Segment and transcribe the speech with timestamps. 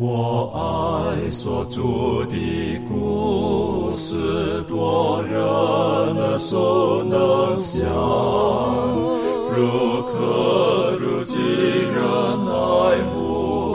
[0.00, 1.82] 我爱所著
[2.30, 5.34] 的故事，多人
[6.14, 7.84] 能所能想，
[9.50, 12.00] 如可如今人
[12.46, 13.74] 爱慕，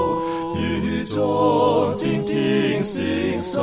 [0.55, 3.61] 雨中静听欣赏，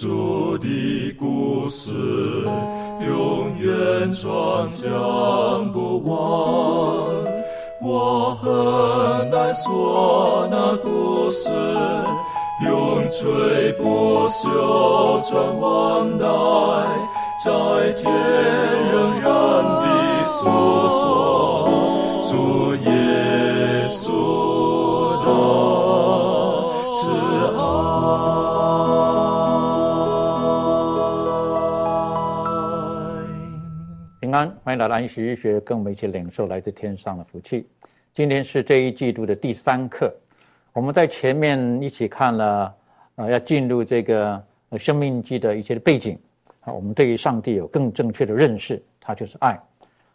[0.00, 1.92] 主的故事，
[3.06, 6.16] 永远传讲不完。
[7.82, 11.50] 我很难说那故事，
[12.64, 16.24] 永垂不朽传万代，
[17.44, 18.10] 在天
[18.90, 19.30] 仍然
[19.82, 20.48] 的诉
[20.88, 21.68] 说
[22.30, 22.90] 主耶
[34.40, 37.66] 欢迎来到安息日学，跟我们一起领受来自天上的福气。
[38.14, 40.10] 今天是这一季度的第三课，
[40.72, 42.74] 我们在前面一起看了，
[43.16, 44.42] 呃，要进入这个
[44.78, 46.18] 生命记的一些背景
[46.60, 49.60] 啊，我们对于上帝有更正确的认识，他就是爱。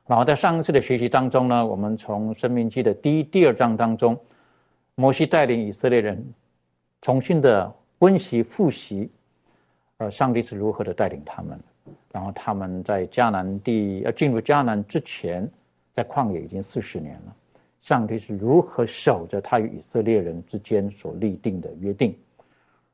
[0.08, 4.20] 然后在上一次的学习当中呢，我们从生命记的第一、第二章当中，
[4.96, 6.26] 摩西带领以色列人
[7.04, 9.08] 重新的温习复习，
[9.98, 11.60] 呃，上帝是如何的带领他们。
[12.16, 15.46] 然后他们在迦南地要进入迦南之前，
[15.92, 17.36] 在旷野已经四十年了。
[17.82, 22.18] 上帝是如何守着他与以色列人之间所立定的约定？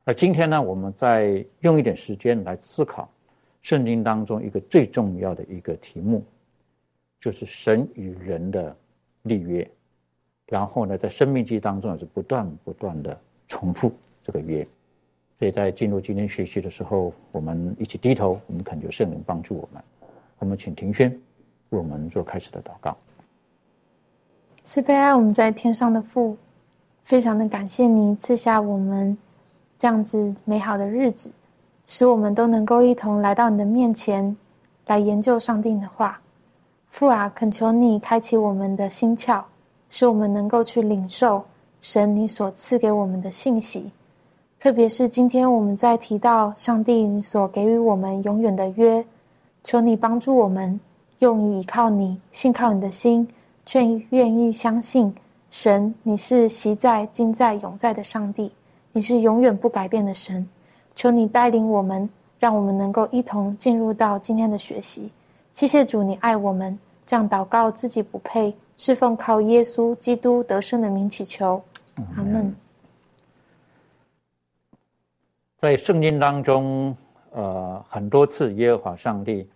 [0.02, 3.08] 而今天呢，我们再用一点时间来思考
[3.60, 6.24] 圣经当中一个最重要的一个题目，
[7.20, 8.76] 就是神与人的
[9.22, 9.70] 立约。
[10.48, 14.66] 然后呢，在生命记当中也是不断不断的重复这个约。
[15.42, 19.82] 所以在进入今天学习的时候，我们一起低头，我们恳求圣灵帮助我们。
[20.38, 21.10] 我们请庭轩
[21.70, 22.96] 为我们做开始的祷告。
[24.62, 26.36] 慈悲爱我们在天上的父，
[27.02, 29.18] 非常的感谢你赐下我们
[29.76, 31.28] 这样子美好的日子，
[31.86, 34.36] 使我们都能够一同来到你的面前，
[34.86, 36.20] 来研究上帝的话。
[36.86, 39.42] 父啊，恳求你开启我们的心窍，
[39.90, 41.44] 使我们能够去领受
[41.80, 43.90] 神你所赐给我们的信息。
[44.62, 49.04] 特别是今天我们在提到上帝所给予我们永远的约，
[49.64, 50.78] 求你帮助我们
[51.18, 53.26] 用倚靠你、信靠你的心。
[53.66, 55.12] 却愿意相信
[55.50, 58.52] 神，你是习在、今在、永在的上帝，
[58.92, 60.48] 你是永远不改变的神。
[60.94, 62.08] 求你带领我们，
[62.38, 65.10] 让我们能够一同进入到今天的学习。
[65.52, 71.60] 谢谢主，你爱我们，这样祷告自己不配，侍奉靠耶稣基督得胜的名祈求。
[72.16, 72.54] 阿门。
[75.62, 76.96] 在圣经当中，
[77.30, 79.48] 呃，很多次耶和华上帝，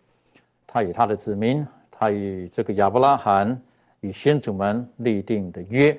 [0.65, 3.61] 他与他的子民，他与这个亚伯拉罕。
[4.03, 5.99] 与先祖们立定的约，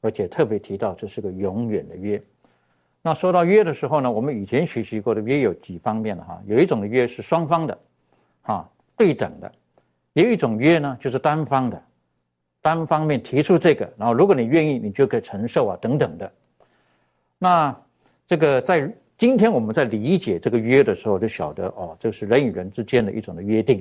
[0.00, 2.22] 而且特别提到这是个永远的约。
[3.02, 7.78] 那说到约的时候呢，我们以前学习过的约有几方面的哈，有一种的约是双方的，
[8.40, 9.50] 哈，对等的；
[10.14, 11.82] 有一种约呢就是单方的，
[12.62, 16.32] 单方面提出这个，然后如果你愿意，你就可以承受啊等等的。
[17.38, 17.76] 那
[18.26, 18.90] 这个在
[19.22, 23.80] 今天我们在理解这个约的时候，就晓得哦，这是人与人之间的一种的约定。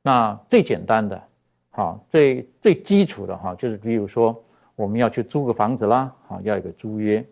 [0.00, 1.20] 那最简单的。
[1.72, 4.40] 哈，最最基础的哈，就是比如说
[4.76, 7.26] 我们要去租个房子啦，哈，要一个租约，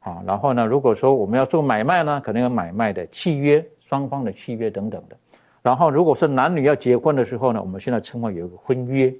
[0.00, 5.16] 好，然后呢，如果说我们要做买卖呢，可能有买卖的契约，双方的契约等等的，
[5.62, 9.14] 然后如果是男女要结婚的时候呢，我们现在称为有一个婚约，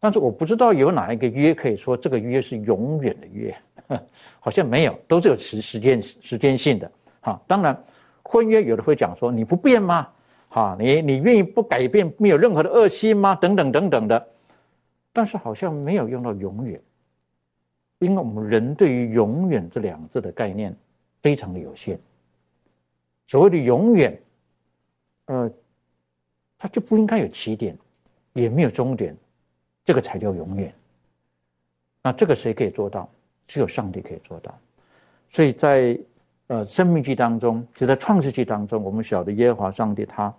[0.00, 3.56] 但是我不知道有哪一个约可以说这个约是永远的约，
[4.38, 7.76] 好像没有，都是有时时间时间性的，好，当然
[8.22, 10.08] 婚约有的会讲说你不变吗？
[10.50, 13.34] 哈，你你愿意不改变，没有任何的恶心吗？
[13.34, 14.28] 等等等等的，
[15.12, 16.80] 但是好像没有用到永远，
[17.98, 20.74] 因为我们人对于永远这两个字的概念
[21.20, 21.98] 非常的有限。
[23.26, 24.18] 所谓的永远，
[25.26, 25.50] 呃，
[26.56, 27.76] 它就不应该有起点，
[28.32, 29.14] 也没有终点，
[29.88, 30.70] 这个才叫永远。
[32.02, 33.08] 那这个谁可以做到？
[33.46, 34.54] 只有上帝可以做到。
[35.30, 35.98] 所以在
[36.48, 40.30] 呃，生命记当中，就在创世纪当中，我们晓得耶和华上帝他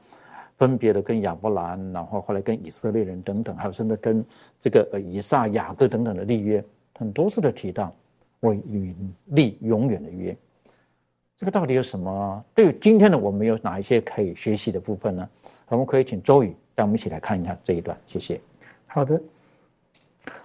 [0.55, 4.23] 分别的跟亚伯兰，然后后来跟以色列人等等，还有甚至跟
[4.59, 6.63] 这个呃以撒、雅各等等的立约，
[6.93, 7.91] 很多次的提到
[8.39, 8.95] 我与
[9.25, 10.37] 立永远的约。
[11.37, 12.45] 这个到底有什么？
[12.53, 15.27] 对于今天的我们有哪一些可以学习的部分呢？
[15.69, 18.39] 我们可以请周宇带我们一起来看一下这一段，谢谢。
[18.85, 19.19] 好的，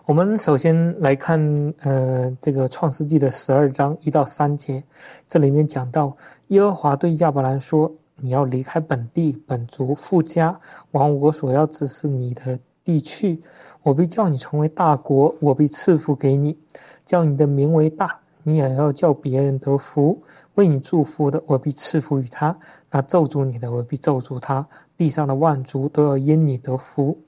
[0.06, 1.40] 我们首先来看，
[1.80, 4.82] 呃，这个创世纪的十二章一到三节，
[5.26, 6.14] 这里面讲到
[6.48, 10.58] 耶和华对亚伯兰说：“你要离开本地、本族、富家，
[10.90, 13.42] 往我所要指示你的地去。
[13.82, 16.56] 我必叫你成为大国，我必赐福给你，
[17.04, 18.18] 叫你的名为大。
[18.42, 20.22] 你也要叫别人得福。
[20.54, 22.54] 为你祝福的，我必赐福于他；
[22.90, 24.66] 那咒诅你的，我必咒诅他。
[24.98, 27.18] 地上的万族都要因你得福。”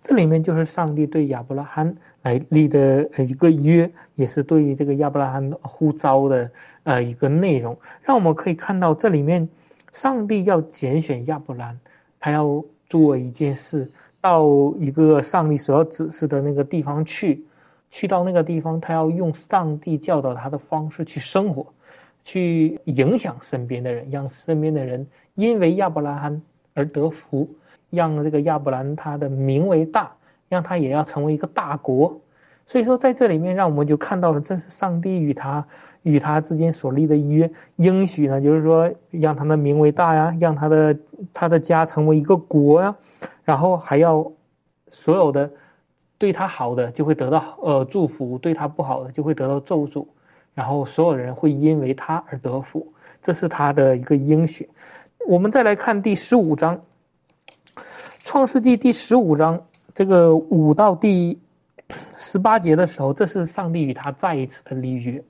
[0.00, 6.50] 这里面就是上帝对亚伯拉罕来立的一个约，也是对于这个亚伯拉罕呼召的
[6.84, 7.76] 呃一个内容。
[8.02, 9.48] 让我们可以看到，这里面
[9.92, 11.78] 上帝要拣选亚伯兰，
[12.20, 13.90] 他要做一件事，
[14.20, 14.46] 到
[14.78, 17.44] 一个上帝所要指示的那个地方去，
[17.90, 21.66] 去到那个地方，他要用上帝教导他的方式去生活，
[22.22, 26.40] 去影响身边的人，让身边的人因为亚伯拉罕
[26.74, 27.48] 而得福。
[27.90, 30.10] 让这个亚伯兰他的名为大，
[30.48, 32.20] 让他也要成为一个大国。
[32.66, 35.66] 所以说，在这里面，让我们就看到了，这是上帝与他
[36.02, 40.98] 与他之间所立的约应许呢，就是说，让他的名为大呀，让他的
[41.32, 42.94] 他的家成为一个国呀，
[43.42, 44.30] 然后还要
[44.88, 45.50] 所有的
[46.18, 50.06] 对他好的就会得到呃祝福，对他不好的就会得到咒诅，
[50.52, 52.86] 然后所有人会因为他而得福，
[53.22, 54.68] 这是他的一个应许。
[55.26, 56.78] 我们再来看第十五章。
[58.28, 59.58] 创世纪第十五章
[59.94, 61.40] 这个五到第
[62.18, 65.24] 十八节的时候，这是上帝与他再一次的立约。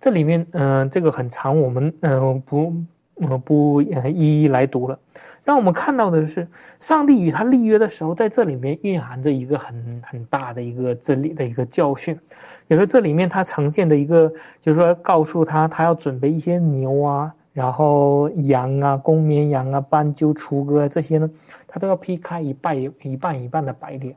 [0.00, 2.74] 这里面，嗯，这个很长，我们嗯不
[3.20, 4.98] 呃不一一来读了。
[5.44, 6.44] 让我们看到的是，
[6.80, 12.18] 上帝与他立约的时候，在这里面蕴含着一个很很大的一个真理的一个教训。
[12.66, 14.28] 也是这里面他呈现的一个，
[14.60, 17.32] 就是说告诉他，他要准备一些牛啊。
[17.52, 21.30] 然后羊啊，公绵羊啊，斑鸠、雏鸽这些呢，
[21.74, 24.14] 它都要劈开一半一半一半的白脸。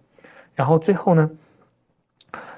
[0.54, 1.32] 然后最后呢，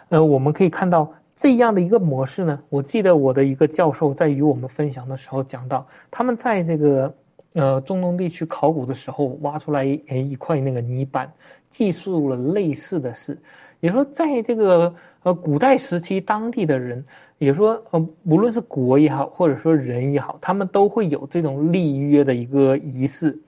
[0.09, 2.59] 呃，我们可以看到这样的一个模式呢。
[2.67, 7.15] 我记得我的一个教授在与我们分享的时候讲到，他们在这个
[7.53, 11.31] 呃中东地区考古的时候，挖出来诶一块那个泥板，
[11.69, 13.39] 记述了类似的事。
[13.79, 14.93] 也说在这个
[15.23, 17.05] 呃古代时期，当地的人。
[17.37, 23.39] 也说，呃，无论是国也好，或者说人也好，他们都会有这种立约的一个仪式。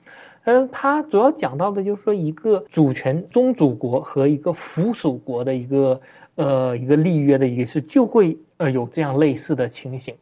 [0.45, 6.01] 嗯，他主要讲到的就是说，一个主权宗主国和一个附属国的一个
[6.35, 10.15] 呃一个立约的仪式，就会呃有这样类似的情形。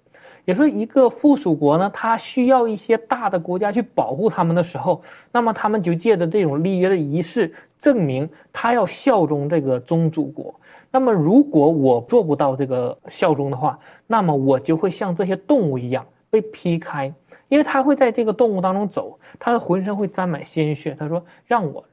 [0.46, 5.02] 也说，一个附属国呢，它需要一些大的国家去保护他们的时候，
[5.32, 10.54] 那么他们就借着这种立约的仪式，证明他要效忠这个宗主国。
[10.92, 13.78] 那么，如果我做不到这个效忠的话，
[14.08, 17.14] 那么我就会像这些动物一样被劈开，
[17.50, 20.96] 因为他会在这个动物当中走，他的浑身会沾满鲜血。
[20.98, 21.84] 他说：“让我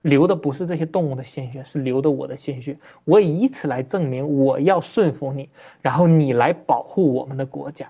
[0.00, 2.76] 流的不是这些动物的鲜血，是流的我的鲜血。
[3.04, 5.48] 我以此来证明我要顺服你，
[5.80, 7.86] 然后你来保护我们的国家。”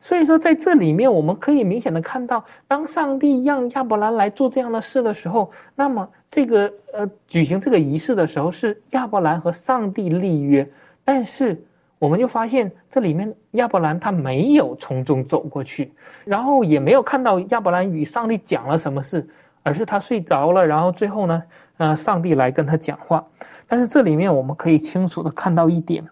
[0.00, 10.68] 所以说，在这里面我们可以明显的看到，当上帝让亚伯兰来做这样的事的时候，那么这个呃举行这个仪式的时候是亚伯兰和上帝立约，
[11.04, 11.60] 但是
[11.98, 15.92] 我们就发现这里面亚伯兰他没有从中走过去，
[16.24, 19.28] 然后也没有看到亚伯兰与上帝讲了什么事，
[19.62, 21.42] 而是他睡着了，然后最后呢，
[21.78, 23.24] 呃，上帝来跟他讲话。
[23.66, 26.06] 但是这里面我们可以清楚的看到一点。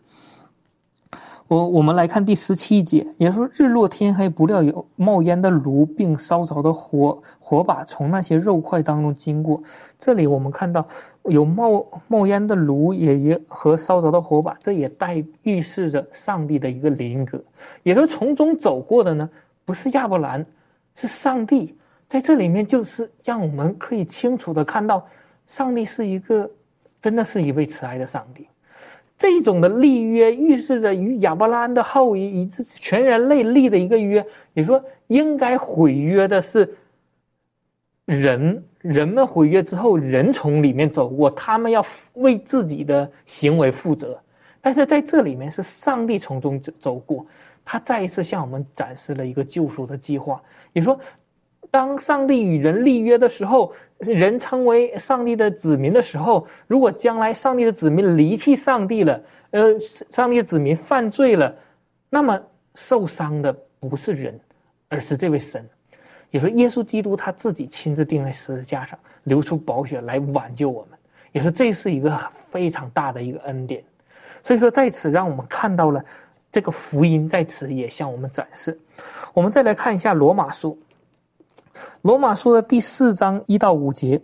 [1.49, 9.63] 我我们来看第十七节，也说日落天黑，不料有冒烟的炉，并烧着的火火把从那些肉块当中经过。
[9.97, 10.85] 这里我们看到
[11.25, 17.41] 有冒冒烟的炉，也也和烧着的火把，这也带预示着上帝的一个灵格。
[17.85, 19.31] 也说从中走过的呢，
[19.65, 20.45] 不是亚伯兰，
[20.95, 21.77] 是上帝。
[22.09, 25.05] 在这里面，就是让我们可以清楚的看到，
[25.47, 26.49] 上帝是一个，
[27.01, 28.49] 真的是一位慈爱的上帝。
[29.19, 34.25] 这种的立约预示着与亚伯拉罕的后裔以及全人类立的一个约。
[34.53, 36.71] 你说应该毁约的是
[38.05, 44.21] 人，人们毁约之后，人从里面走过，他们要为自己的行为负责。
[44.61, 47.27] 但是在这里面是上帝从中走走过，
[47.65, 50.43] 他再一次向我们展示了一个救赎的计划。
[50.73, 50.99] 你说。
[51.71, 59.21] 当上帝与人立约的时候，人成为上帝的子民的时候，如果将来上帝的子民离弃上帝了，
[59.51, 59.79] 呃，
[60.11, 61.55] 上帝的子民犯罪了，
[62.11, 62.41] 那么
[62.75, 64.39] 受伤的不是人，
[64.89, 65.67] 而是这位神。
[66.31, 70.99] 也说耶稣基督他自己亲自钉在十字架上，流出宝血来挽救我们。
[71.33, 73.83] 也说这是一个非常大的一个恩典。
[74.43, 76.05] 所以说在此让我们看到了
[76.51, 78.79] 这个福音在此也向我们展示。
[79.33, 80.79] 我们再来看一下罗马书。
[82.03, 84.21] 罗马书的第四章一到五节，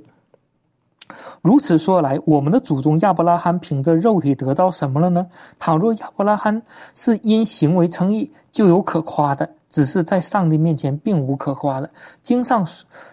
[1.43, 5.27] 如此说来，我们的祖宗亚伯拉罕凭着肉体得到什么了呢？
[5.59, 6.63] 倘若亚伯拉罕
[6.95, 11.91] 是因行为称义，就有可夸的；只是在上帝面前并无可夸的。
[12.23, 12.67] 经上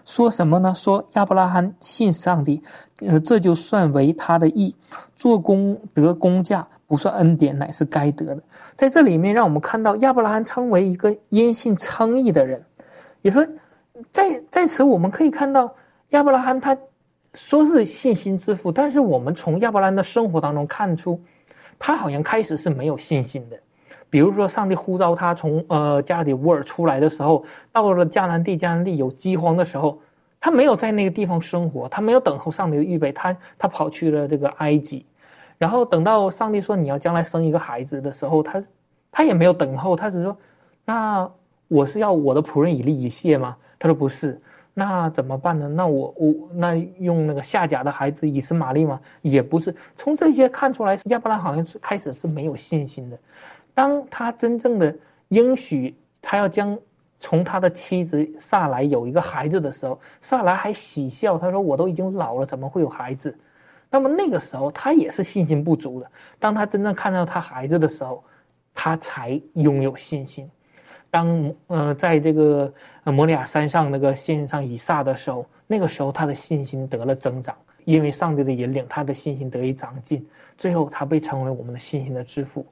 [0.04, 0.72] 说什么呢？
[0.74, 2.62] 说亚伯拉罕信上帝，
[3.00, 4.74] 呃，这就算为他的义，
[5.16, 8.42] 做功得工价，不算恩典，乃是该得的。
[8.76, 12.62] 在这里面，让我们看到亚伯拉罕称为一个因信称义的人，
[13.22, 13.44] 也说，
[14.10, 15.74] 在在此我们可以看到
[16.10, 16.76] 亚伯拉罕他。
[17.32, 21.22] 说是信心之父，但是我们从亚伯兰的生活当中看出，
[21.78, 23.56] 他好像开始是没有信心的。
[24.10, 29.96] 比如说，上帝呼召他从呃加里乌尔出来的时候，到了迦南地，迦南地有饥荒的时候，
[30.40, 35.06] 他没有在那个地方生活，他没有等候上帝的预备，他他跑去了这个埃及。
[35.56, 38.60] 然后等到上帝说你要将来生一个孩子的时候，他
[39.12, 40.36] 他也没有等候，他只说
[40.84, 41.30] ：“那
[41.68, 44.40] 我是要我的仆人以利以谢吗？”他说：“不是。”
[44.72, 45.68] 那怎么办呢？
[45.68, 49.00] 那我我那用那个夏甲的孩子以斯玛利吗？
[49.20, 49.74] 也不是。
[49.96, 53.18] 从这些看出来，亚伯拉好像是开始是没有信心的。
[53.74, 54.96] 当他真正的
[55.28, 56.78] 应许他要将
[57.18, 63.36] 从他的妻子萨来有一个孩子的时候，萨来还喜笑，他说：“我都已经老了，怎么会有孩子？”
[63.90, 66.08] 那么那个时候他也是信心不足的。
[66.38, 68.22] 当他真正看到他孩子的时候，
[68.72, 70.48] 他才拥有信心。
[71.10, 72.72] 当呃，在这个
[73.04, 80.24] 摩利亚山上那个献上以撒的时候，那个时候他的信心得了增长，因为上帝的引领，他的信心得以长进。
[80.56, 82.64] 最后，他被称为我们的信心的之父。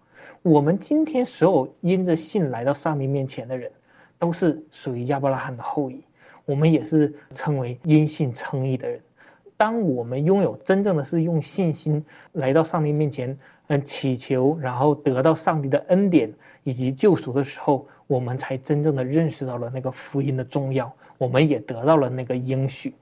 [0.43, 3.69] 我们今天所有因着信来到上帝面前的人，
[4.21, 6.01] 都是属于亚伯拉罕的后裔，
[6.45, 9.01] 我们也是称为因信称义的人。
[9.57, 12.05] 当我们拥有真正的是用信心
[12.35, 17.85] 来到上帝面前，嗯，祈求，然后得到上帝的恩典以及救赎的时候。
[18.09, 22.95] 我们才真正的认识到了那个福音的重要，我们也得到了那个应许，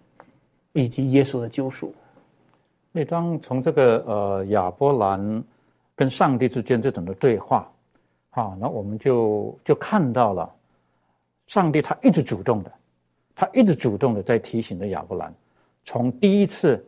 [0.73, 1.95] 以及耶稣的救赎。
[2.91, 5.45] 那当从这个呃亚伯兰
[5.95, 7.71] 跟上帝之间这种的对话，
[8.31, 10.53] 好，那我们就就看到了，
[11.47, 12.73] 上帝他一直主动的，
[13.33, 15.33] 他一直主动的在提醒着亚伯兰，
[15.85, 16.85] 从第一次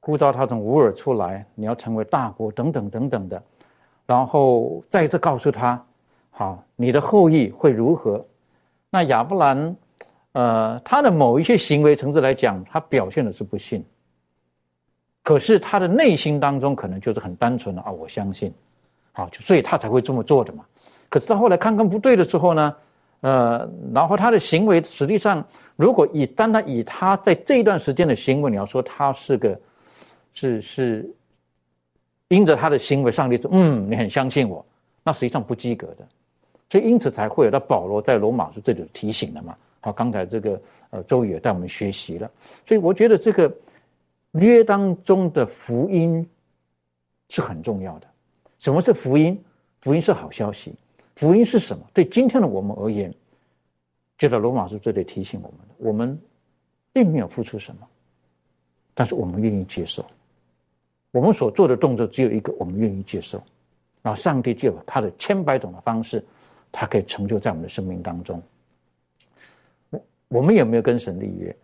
[0.00, 3.42] 呼召他从乌尔出来，你要成为大国等等等等的，
[4.04, 5.82] 然后再次告诉他。
[6.34, 8.26] 好，你的后裔会如何？
[8.90, 9.76] 那亚伯兰，
[10.32, 13.84] 呃，他的某一些行为层次来讲，他表现的是不信。
[15.22, 18.52] 可是他的内心当中可能就是很单纯的啊，我相信，
[19.12, 20.64] 好，所以他才会这么做的嘛。
[21.08, 22.76] 可是到后来看看不对的时候呢，
[23.20, 25.46] 呃，然后他的行为实际上，
[25.76, 29.60] 如果以单单以他在这一段时间的行为，你要说他是个，
[30.32, 31.14] 是是，
[32.28, 34.64] 因着他的行为，上帝说，嗯，你很相信我，
[35.04, 36.08] 那实际上不及格的。
[36.72, 39.54] 所以，因此才会有到保罗在罗马书这里提醒了嘛。
[39.80, 42.30] 好，刚才这个呃周宇也带我们学习了。
[42.64, 43.54] 所以，我觉得这个
[44.30, 46.26] 约当中的福音
[47.28, 48.06] 是很重要的。
[48.58, 49.38] 什么是福音？
[49.82, 50.74] 福音是好消息。
[51.14, 51.84] 福音是什么？
[51.92, 53.14] 对今天的我们而言，
[54.16, 56.18] 就在罗马书这里提醒我们的：我们
[56.90, 57.86] 并没有付出什么，
[58.94, 60.02] 但是我们愿意接受。
[61.10, 63.42] 我们所做的动作只有一个：我们愿意接受。
[64.00, 66.24] 然后，上帝就有他的千百种的方式。
[66.72, 68.42] 它可以成就在我们的生命当中。
[69.90, 71.54] 我我们有没有跟神立约？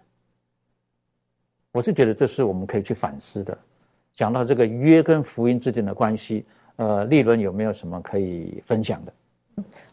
[1.73, 3.57] 我是觉得这是我们可以去反思的。
[4.15, 6.45] 讲到这个约跟福音之间的关系，
[6.77, 9.13] 呃，立伦有没有什么可以分享的？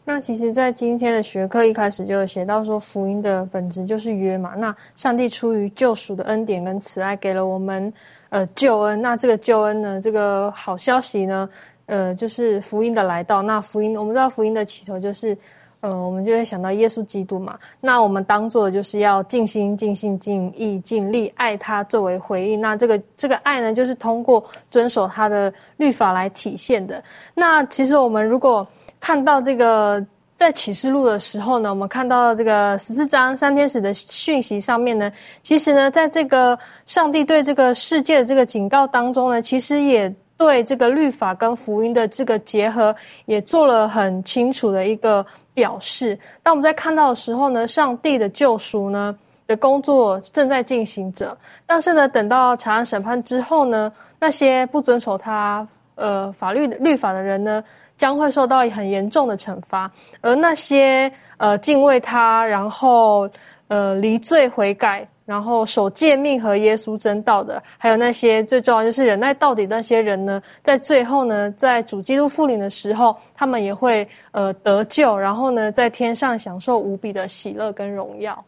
[0.04, 4.54] 那其实，在今天的学科一开始就写到说，福音的本质就是约嘛。
[4.54, 7.92] 那上帝出于救赎的恩典跟慈爱，给了我们
[8.28, 9.02] 呃救恩。
[9.02, 11.48] 那这个救恩呢，这个好消息呢？
[11.86, 13.42] 呃，就是福音的来到。
[13.42, 15.38] 那福音，我们知道福音的起头就是，
[15.80, 17.56] 呃，我们就会想到耶稣基督嘛。
[17.80, 22.60] 那我们当做的就是要尽心、尽心、尽意、尽力爱他作为回应。
[22.60, 27.00] 那这个这个爱呢，就是通过遵守他的律法来体现的。
[27.34, 28.66] 那其实我们如果
[28.98, 30.04] 看到这个
[30.36, 40.12] 在启示录的时候呢，我们看到这个十四章三天使的讯息上面呢，其实呢，在这个上帝对这个世界的这个警告当中呢，其实也。
[40.38, 45.24] 对这个律法跟福音的这个结合，也做了很清楚的一个
[45.54, 46.18] 表示。
[46.42, 49.16] 当我们在看到的时候呢，上帝的救赎呢
[49.46, 51.36] 的工作正在进行着。
[51.64, 57.64] 但是呢，等到查案审判之后呢，那些不遵守他呃法律律法的人呢，
[57.96, 59.90] 将会受到很严重的惩罚。
[60.20, 63.26] 而那些呃敬畏他，然后
[63.68, 65.08] 呃离罪悔改。
[65.26, 78.42] 然后守诫命和耶稣真道的，还有那些最重要就是忍耐到底那些人呢，在最后呢，在主基督复临的时候，他们也会呃得救，然后呢，在天上享受无比的喜乐跟荣耀。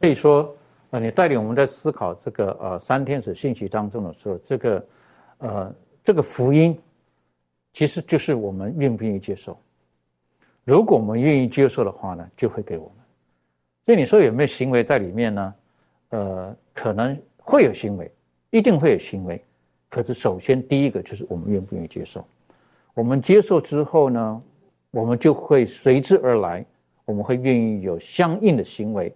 [0.00, 0.52] 可以说，
[0.90, 4.86] 呃，你带领我们在思考这个呃三天使信息当中的时候，这个
[5.38, 5.72] 呃
[6.02, 6.76] 这个福音，
[7.72, 9.56] 其实就是我们愿不愿意接受。
[10.64, 13.04] 如果我们愿意接受的话呢，就会给我们。
[13.86, 15.54] 所以你说有没有行为在里面呢？
[16.14, 18.08] 呃，可能会有行为，
[18.50, 19.42] 一定会有行为。
[19.88, 22.24] 可是首先第一个就是我们愿不愿意接受。
[22.94, 24.42] 我们接受之后呢，
[24.92, 26.64] 我们就会随之而来，
[27.04, 29.12] 我们会愿意有相应的行为。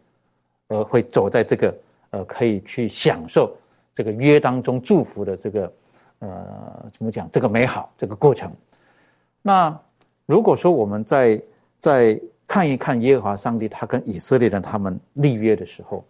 [0.70, 1.74] 呃，会走在这个
[2.10, 3.56] 呃，可以去享受
[3.94, 5.72] 这个约当中祝福的这个
[6.18, 7.30] 呃，怎么讲？
[7.30, 8.52] 这个美好这个过程。
[9.40, 9.80] 那
[10.26, 11.42] 如果说我们在
[11.78, 16.04] 在看一看耶和华上帝他跟以色列人他们立约的时候，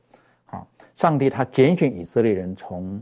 [0.98, 3.00] 上帝他拣选以色列人从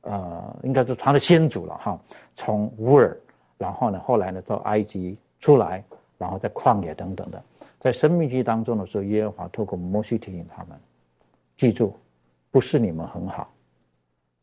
[0.00, 1.96] 呃，应该是他的先祖了哈，
[2.34, 3.16] 从乌尔，
[3.56, 5.82] 然后呢，后来呢，到埃及出来，
[6.18, 7.40] 然后在旷野等等的，
[7.78, 10.76] 在生命记当中的时候，耶和华透过摩西提醒他们。
[11.56, 11.96] 记住，
[12.50, 13.48] 不是你们很好，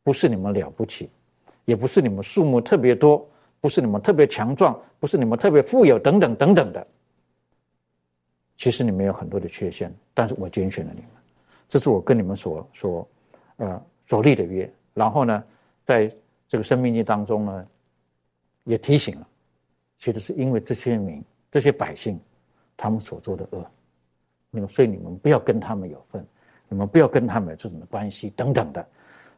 [0.01, 1.09] 不是你们了不起，
[1.65, 3.27] 也不是你们数目特别多，
[3.59, 6.87] 不是你们特别强壮，不是你们特别富有，等等等等的。
[8.57, 11.09] 其实你们有很多的缺陷，但是我拣选了你们，
[11.73, 13.07] 这是我跟你们所所
[13.57, 14.71] 呃所立的约。
[14.93, 15.43] 然后呢，
[15.83, 16.15] 在
[16.47, 17.65] 这个生命力当中呢，
[18.65, 19.27] 也提醒了，
[19.97, 22.19] 其实是因为这些民、这些百姓，
[22.77, 23.65] 他们所做的恶，
[24.51, 26.23] 你们所以你们不要跟他们有份。
[26.69, 28.87] 你们不要跟他们有这种的关系等等的，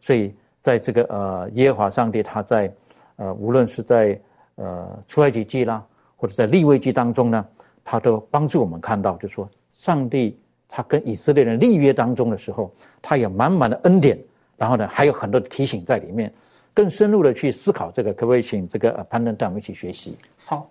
[0.01, 2.73] 所以在这个呃耶和华上帝他在
[3.15, 4.21] 呃无论是在
[4.55, 5.85] 呃出埃及记啦，
[6.17, 7.45] 或者在立位记当中呢，
[7.83, 14.17] 他都帮助我们看到，就说上帝他跟以色列人立约当中的时候，他有满满的恩典，
[14.57, 16.31] 然后呢还有很多的提醒在里面，
[16.73, 20.17] 更深入的去思考这个，可不可以请这个潘登带我们一起学习？
[20.45, 20.69] 好。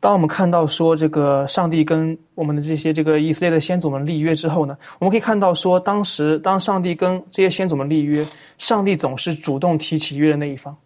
[0.00, 8.24] 当我们看到说这个上帝跟我们的这些这个以色列的先祖们立约之后呢，我们可以看到说，当时当上帝跟这些先祖们立约，
[8.58, 10.76] 上帝总是主动提起约的那一方，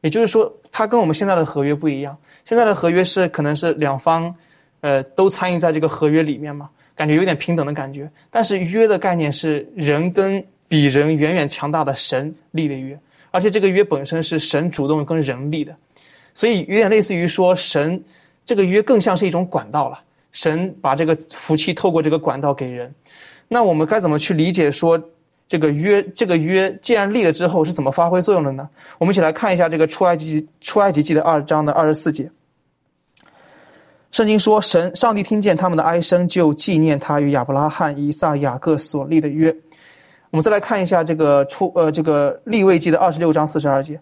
[0.00, 2.16] 也就是说，他跟我们现在的合约不一样。
[2.44, 4.32] 现在的合约是可能是两方，
[4.80, 8.10] 呃，都参与在这个合约里面嘛，感觉有点平等的感觉。
[8.30, 12.98] 但是约的概念是人跟比人远远强大的神立的约，
[13.30, 15.76] 而且这个约本身是神主动跟人立的，
[16.34, 18.02] 所以有点类似于说神。
[18.44, 22.92] 这个约更像是一种管道了，神把这个福气透过这个管道给人。
[23.46, 25.00] 那我们该怎么去理解说
[25.46, 26.02] 这个约？
[26.12, 28.68] 这个约既然立了之后是怎么发挥作用的呢？
[28.98, 32.28] 我们一起来看一下这个出埃及出埃及记的二章的二十四节。
[34.12, 39.52] 圣经说，神上帝听见他们的哀声，就纪念他与亚伯拉罕、以撒、雅各所立的约。
[40.30, 44.00] 我们再来看一下这个出呃这个立位记的二十六章四十二节。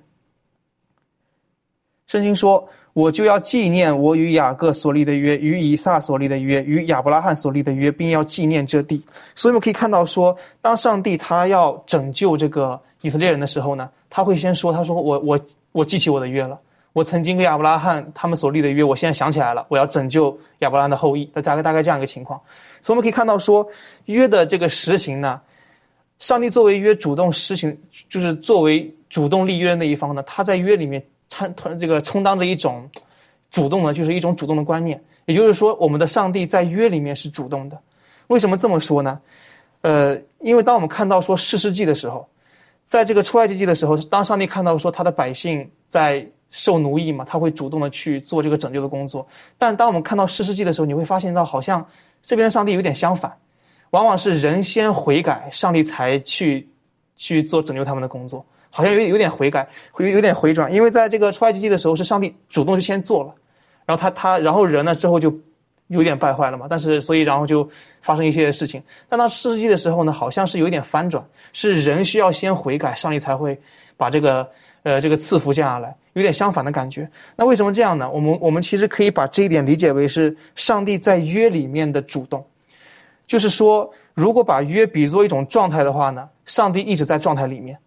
[2.06, 2.68] 圣经说。
[2.92, 9.00] 我就要纪念我与雅各所立的约，与以撒所立的约，与亚伯拉罕所立的约，并要纪念这地。
[9.36, 16.58] 所以我们可以看到，说当上帝他要拯救这个以色列人的时候呢，他会先说：“他说我我我记起我的约了，
[16.92, 22.40] 我曾经跟亚伯拉罕他们所立的约，我现在想起来了，我要拯救亚伯拉罕的后裔。”大概大概这样一个情况。
[22.82, 23.66] 所以我们可以看到，说
[24.06, 25.40] 约的这个实行呢，
[26.18, 27.76] 上帝作为约主动实行，
[28.08, 31.02] 就是作为主动立约那一方呢，他在约里面。
[31.32, 32.90] 参这个充当着一种
[33.52, 35.00] 主动的，就是一种主动的观念。
[35.26, 37.78] 也就是说，我们的上帝在约里面是主动的。
[38.26, 39.20] 为什么这么说呢？
[39.82, 42.28] 呃，因为当我们看到说《世世纪》的时候，
[42.88, 49.26] 在这个出埃及记的时候，当上帝看到说他的百姓在受奴役嘛，他会主动的去做这个拯救的工作。
[49.56, 51.86] 但当我们看到《世世纪》的时候，你会发现到好像
[52.22, 53.32] 这边的上帝有点相反，
[53.90, 56.68] 往往是人先悔改，上帝才去
[57.16, 58.44] 去做拯救他们的工作。
[58.72, 63.34] 好像有有点悔改，有有点回转，因为在这个出埃及记的时候是上帝主动就先做了，
[63.84, 65.36] 然后他他然后人呢之后就
[65.88, 67.68] 有点败坏了嘛，但是所以然后就
[68.00, 68.80] 发生一些事情。
[69.08, 73.60] 但到世纪的时候呢，好像是有点翻转，是人需要先悔改，上帝才会
[73.96, 74.48] 把这个
[74.82, 77.08] 呃这个赐福降下来，有点相反的感觉。
[77.36, 78.10] 那为什么这样呢？
[78.10, 82.44] 我们我们其实可以把这一点理解为是上帝在约里面的主动，
[83.26, 87.78] 就是说如果把约比作一种状态的话呢，上帝一直在状态里面。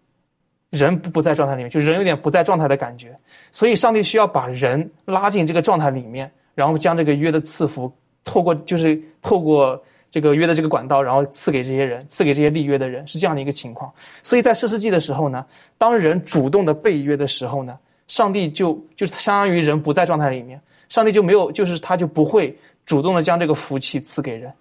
[0.70, 3.16] 人不不在状态里面，就人有点不在状态的感觉，
[3.52, 7.92] 所以上帝需要把人拉进这个状态里面，然后将这个约的赐福
[8.24, 9.80] 透过就是透过
[10.14, 13.92] 这个约的这个管道，然后赐给这些人，赐给这些立约的人，是这样的一个情况。
[14.22, 15.44] 所以在四世纪的时候呢，
[15.76, 24.52] 当人主动的被约的时候呢，上帝就就是相当于人不在状态里面，上帝就没有就是他就不会主动的将这个福气赐给人。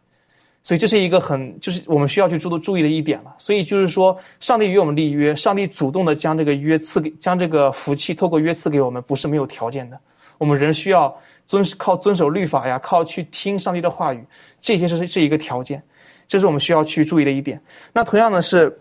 [0.63, 3.35] 所以这是一个很，就是我们需要去注注意的一点了。
[3.37, 9.99] 所以就是说，上帝与我们立约，上帝主动的将这个约赐给，将这个福气透过约赐给我们，不是没有条件的。
[10.37, 11.15] 我们人需要
[11.45, 14.23] 遵靠遵守律法呀，靠去听上帝的话语，
[14.61, 15.81] 这些是是一个条件。
[16.27, 17.61] 这是我们需要去注意的一点。
[17.93, 18.75] 那同样的是，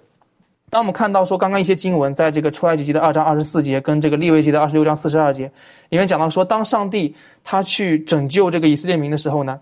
[0.70, 5.50] 当我们看到说刚刚一些经文在这个出埃及记的二章二十四节跟这个利未记的二十六章四十二节
[5.90, 9.60] 里面讲到说，当上帝他去拯救这个以色列民的时候呢，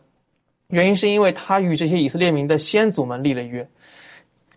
[0.68, 3.66] 原因是因为他与这些以色列民的先祖们立了约。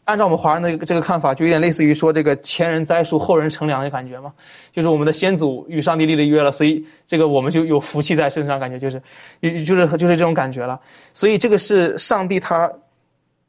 [0.06, 4.34] 按照我们华人的这个看法，就有点类似于说这个前人栽树，后人乘凉的感觉嘛。
[4.72, 9.02] 就是我们的先祖与上帝立了约了，所以这个我们就有福气在身上，感觉就是，
[9.64, 10.80] 就是就是这种感觉了。
[11.14, 12.70] 所以这个是上帝他，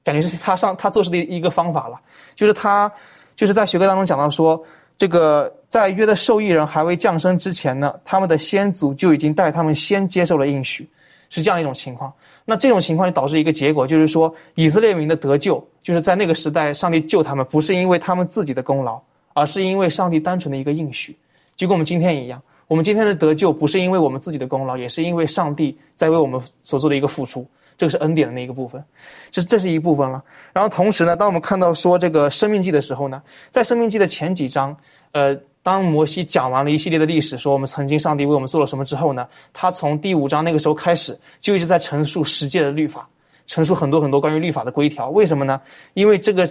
[0.05, 2.01] 感觉是他上他做事的一个方法了。
[2.37, 2.90] 就是他
[3.35, 4.62] 就是在学科当中讲到说，
[4.97, 10.88] 这个在约的受益人还未降生之前呢，他们的先祖就已经带他们先接受了应许，
[11.35, 12.12] 是这样一种情况。
[12.44, 19.01] 那这种情况就导致一个结果，就是说以色列民的得救，就是在那个时代，上帝救他们，不是因为他们自己的功劳，
[19.33, 21.16] 而是因为上帝单纯的一个应许，
[21.57, 22.40] 就跟我们今天一样。
[22.68, 27.44] 我们今天的得救，不是因为我们自己的功劳，也是因为上帝在为我们所做的一个付出，
[27.77, 28.83] 这个是恩典的那一个部分，
[29.31, 30.23] 这这是一部分了。
[30.53, 33.20] 然后同时呢，当我们看到说这个生命记的时候呢，
[33.51, 34.77] 在生命记的前几章，
[35.12, 35.37] 呃。
[35.64, 39.27] 当摩西讲完了一系列的历史，说我们曾经上帝为我们做了什么之后呢？
[39.50, 43.09] 他从第五章那个时候开始，就一直在陈述十诫的律法，
[43.46, 45.09] 陈述很多很多关于律法的规条。
[45.09, 45.59] 为什么呢？
[45.94, 46.46] 因为这个，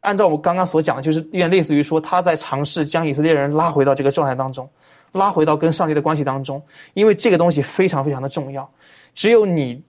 [0.00, 4.68] 按照我刚刚所讲的，就是有点类似于说他在尝试将以色列人拉回到这个状态当中，
[5.12, 6.60] 拉回到跟上帝的关系当中。
[6.94, 8.68] 因为这个东西非常非常的重要，
[9.14, 9.80] 只有你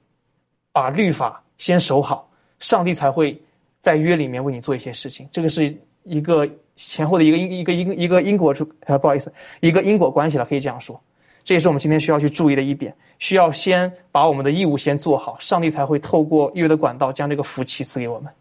[0.71, 3.41] 把律法先守好，上帝才会
[3.81, 5.27] 在约里面为你做一些事情。
[5.31, 6.47] 这个是一个。
[6.75, 10.99] 前后的一个因一个因一个因果出呃不好意思一个因果关系了，可以这样说，
[11.43, 18.31] 这也是我们今天需要去注意的一点，需要先把我们的义务先做好，上帝才会透过约的管道将这个福气赐给我们。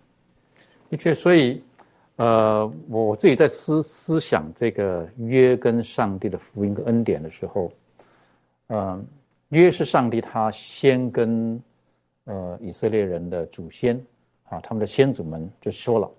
[0.89, 1.63] 的确，所以
[2.17, 7.73] 呃我自己在思思想这个约跟上帝的福音跟恩典的时候，
[8.69, 9.07] 嗯，
[9.51, 11.61] 约是上帝他先跟
[12.25, 14.03] 呃以色列人的祖先
[14.49, 16.11] 啊他们的先祖们就说了。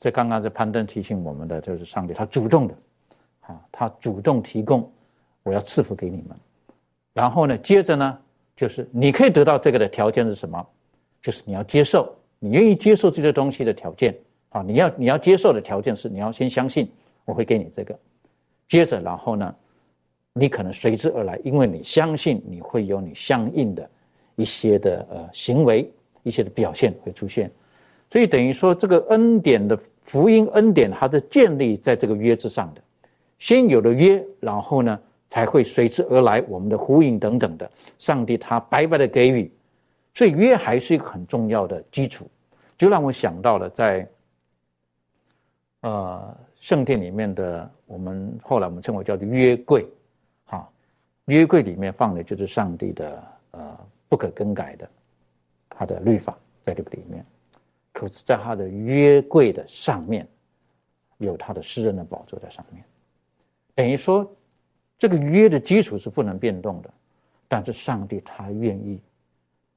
[0.00, 2.74] 这刚刚在攀登提醒我们的，就是上帝他主动的，
[3.42, 4.90] 啊，他主动提供，
[5.42, 6.34] 我要赐福给你们。
[7.12, 8.18] 然后呢，接着呢，
[8.56, 10.66] 就是你可以得到这个的条件是什么？
[11.20, 14.16] 就是你要接受，你愿意接受这些东西的条件
[14.48, 16.90] 啊，你要你要接受的条件是你要先相信
[17.26, 17.94] 我会给你这个。
[18.70, 19.54] 接着，然后呢，
[20.32, 23.90] 你可能随之而来，因为你相信你会有你相应的
[24.34, 27.50] 一些的呃行为，一些的表现会出现。
[28.08, 29.78] 所以等于说，这个恩典的。
[30.02, 32.82] 福音恩典，它是建立在这个约之上的，
[33.38, 37.70] 先有了约，然后呢，才会随之而来我们的呼应等等的。
[37.98, 39.52] 上帝他白白的给予，
[40.14, 42.28] 所以约还是一个很重要的基础，
[42.76, 44.08] 就让我想到了在
[45.82, 49.86] 呃圣殿里面的我们后来我们称为叫做约柜，
[50.46, 50.68] 哈，
[51.26, 54.88] 约柜里面放的就是上帝的呃不可更改的
[55.68, 57.24] 他的律法在这个里面。
[57.92, 60.26] 可是，在他的约柜的上面，
[61.18, 62.82] 有他的私人的宝座在上面，
[63.74, 64.30] 等于说，
[64.96, 66.90] 这个约的基础是不能变动的。
[67.48, 69.00] 但是，上帝他愿意，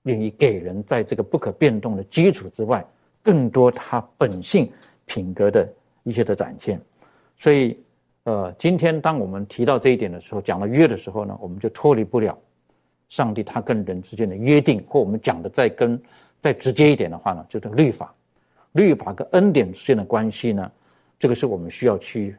[0.03, 2.85] 愿意给人在这个不可变动的基础之外，
[3.23, 4.71] 更多他本性
[5.05, 5.67] 品格的
[6.03, 6.79] 一些的展现。
[7.35, 7.77] 所以，
[8.25, 12.37] 呃，今天当我们提到这一点的时候，讲了约的时候呢，我们就脱离不了
[13.09, 15.99] 上帝他跟人之间的约定，或我们讲的在跟。
[16.43, 18.13] 再直接一点的话呢，就是律法，
[18.73, 20.69] 律法跟恩典之间的关系呢，
[21.17, 22.35] 这个是我们需要去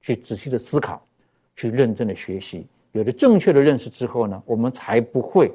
[0.00, 1.00] 去仔细的思考，
[1.54, 2.66] 去认真的学习。
[2.90, 5.52] 有了正确的认识之后呢，我们才不会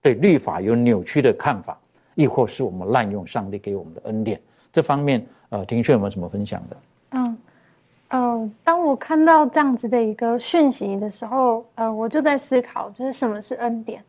[0.00, 1.78] 对律法有扭曲的看法，
[2.14, 4.40] 亦或是我们滥用上帝给我们的恩典。
[4.72, 6.76] 这方面，呃，庭轩有没有什么分享的？
[7.10, 7.38] 嗯，
[8.08, 14.02] 呃，当我看到这样子的一个讯息的时候，呃，我就在思考，就是什么是恩典。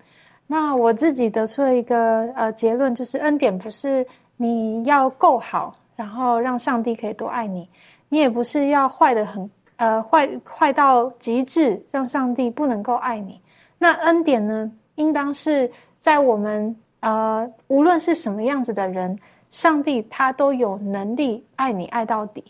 [0.47, 4.07] 那我自己得出了一个呃结论，就是恩典不是
[4.37, 7.67] 你要够好，然后让上帝可以多爱你；
[8.07, 13.41] 你也不是要坏的很呃坏坏到极致，让上帝不能够爱你。
[13.77, 22.43] 那恩典呢，应当是在我们呃无论是什么样子的人，上帝他都有能力爱你爱到底。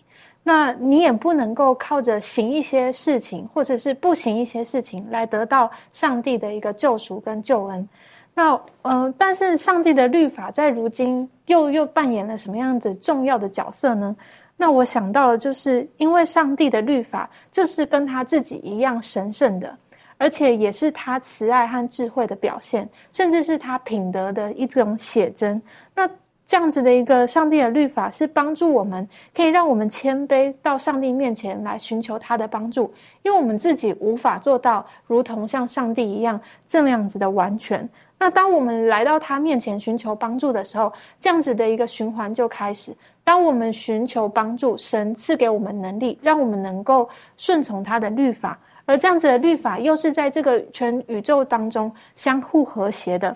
[0.50, 7.86] 那你也不能够靠着行一些事情，或者是不行一些事情来得到上帝的一个救赎跟救恩。
[8.34, 14.16] 那呃，但是上帝的律法在如今又又扮演了什么样子重要的角色呢？
[14.56, 19.78] 那我想到了，就是因为上帝的律法就是跟他自己一样神圣的，
[20.18, 25.62] 而且也是他慈爱和智慧的表现，甚至是他品德的一种写真。
[25.94, 26.10] 那
[26.48, 29.06] 这样子的一个上帝的律法是帮助我们，
[29.36, 37.88] 可以让我们谦卑到上帝面前来寻求他的帮助，因为我们自己无法做到如同像上帝一样这样子的完全。
[38.18, 42.96] 那当我们来到他面前寻求帮助的时候，这样子的一个循环就开始。
[43.26, 53.36] 当我们寻求帮助，神赐给我们能力，让我们能够顺从他的律法，而这样子的律法又是在这个全宇宙当中相互和谐的。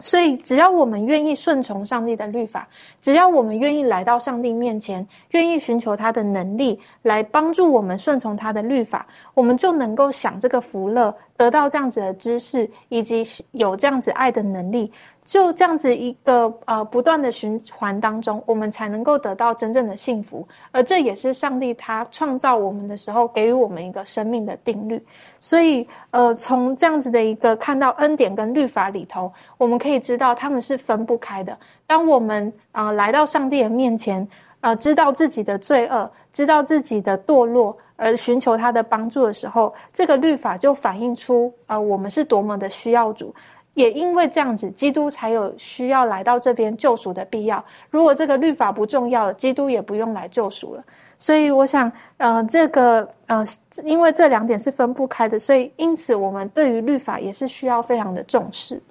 [0.00, 2.66] 所以，只要我们愿意顺从上帝的律法，
[3.00, 14.92] 只要我们愿意来到上帝面前，愿意寻求他的能力来帮助我们顺从他的律法，我们就能够享这个福乐，得到这样子的知识，以及有这样子爱的能力。
[15.24, 25.02] 就这样子一个呃不断的循环当中，我们才能够得到真正的幸福，而这也是上帝他创造我们的时候给予我们一个生命的定律。
[25.38, 31.56] 所以呃，从这样子的一个看到恩典跟律法里头，我们可以知道他们是分不开的。
[31.86, 34.26] 当我们啊来到上帝的面前，
[34.60, 43.34] 呃，知道自己的罪恶，知道自己的堕落，而寻求他的帮助的时候，这个律法就反映出呃我们是多么的需要主。
[43.74, 47.64] 也因为这样子，基督才有需要来到这边救赎的必要。
[47.88, 50.84] 如果这个律法不重要了，基督也不用来救赎了。
[51.16, 53.44] 所以，我想，呃，这个，呃，
[53.84, 58.82] 因为这两点是分不开的，所以因此我们对于律法也是需要非常的重视。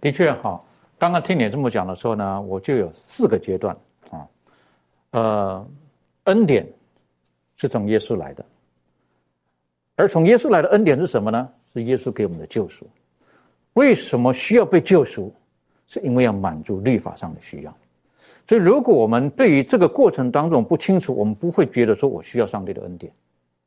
[0.00, 0.58] 的确，哈，
[0.96, 3.76] 刚刚听你这么讲的时候呢，我就有四个阶段
[4.10, 4.26] 啊，
[5.10, 5.66] 呃，
[6.24, 6.66] 恩典
[7.56, 8.44] 是从耶稣来的，
[10.00, 11.46] 而从耶稣来的恩典是什么呢？
[11.74, 12.86] 是耶稣给我们的救赎。
[13.74, 15.30] 为什么需要被救赎？
[15.86, 17.76] 是因为要满足律法上的需要。
[18.48, 23.12] 所以，如果我们对于这个过程当中不清楚，我们不会觉得说我需要上帝的恩典。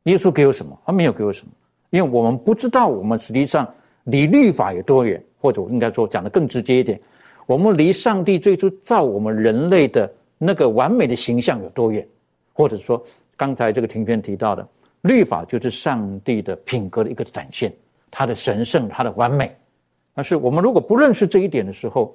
[0.06, 0.76] 耶稣给我什么？
[0.86, 1.52] 他没有给我什么，
[1.92, 3.72] 因为我们不知道我们实际上
[4.06, 7.00] 离律法有多远，或者应该说讲的更直接一点，
[7.46, 12.06] 我们离上帝最初造我们人类的那个完美的形象有多远，
[12.52, 13.02] 或者说
[13.38, 14.68] 刚才这个庭片提到的，
[15.04, 17.72] 律法就是上帝的品格的一个展现，
[18.12, 19.56] 他的神圣，他的完美。
[20.14, 22.14] 但是我们如果不认识这一点的时候，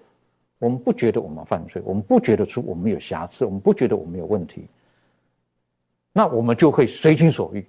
[0.59, 4.67] 我们不觉得我们犯罪，我们不觉得出我们有瑕疵，我们不觉得我们有问题，
[6.13, 7.65] 那我们就会随心所欲。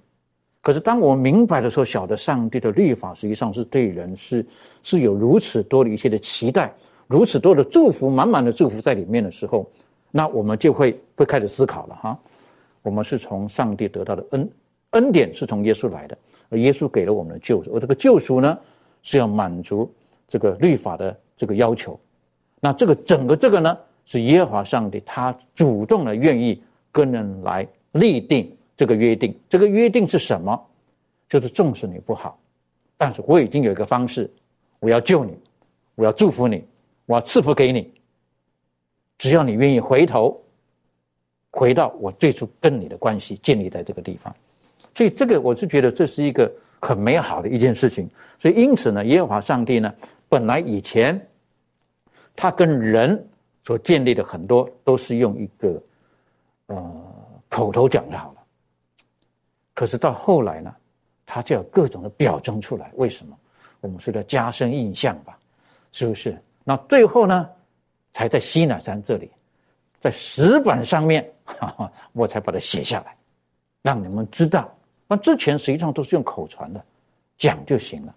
[0.62, 4.46] 可是当我们明白的时候，晓得上帝的律法实际上是对人是
[4.84, 6.74] 是有如此多的一些的期待，
[7.08, 9.70] 如此多的祝福，满满的祝福在里面的时候，
[10.12, 12.20] 那我们就会会开始思考了哈。
[12.82, 14.50] 我们是从上帝得到的恩
[14.92, 16.18] 恩典是从耶稣来的，
[16.50, 18.58] 而耶稣给了我们的救赎，而这个救赎呢
[19.02, 19.92] 是要满足。
[20.32, 22.00] 这个律法的这个要求，
[22.60, 23.76] 那这个整个这个呢，
[24.06, 29.36] 是耶和华上帝他主动的愿意跟人来立定这个约定。
[29.50, 30.64] 这个约定是什么？
[31.28, 32.40] 就是重视你不好，
[32.96, 34.30] 但是我已经有一个方式，
[34.80, 35.36] 我要救你，
[35.96, 36.64] 我要祝福你，
[37.08, 37.92] 我要赐福给你。
[39.18, 40.40] 只要你愿意回头，
[41.50, 44.36] 回到我最初跟你的关系建立在这个地方，
[45.00, 48.10] 所以这个我是觉得这是一个很美好的一件事情。
[48.38, 49.94] 所以因此呢，耶和华上帝呢。
[50.28, 51.26] 本来以前，
[52.36, 53.26] 他跟人
[53.64, 55.82] 所建立的很多都是用一个
[56.66, 57.16] 呃
[57.48, 58.44] 口头讲就好了。
[59.74, 60.76] 可是到后来呢，
[61.26, 62.92] 他就要各种的表征出来。
[62.96, 63.34] 为什么？
[63.80, 65.40] 我们说的加深印象吧，
[65.94, 66.38] 是不是？
[66.66, 67.50] 那最后呢，
[68.12, 69.32] 才在西南山这里，
[69.98, 73.16] 在石板上面，哈哈，我才把它写下来，
[73.82, 74.70] 让你们知道。
[75.10, 76.82] 那之前实际上都是用口传的，
[77.38, 78.16] 讲就行了。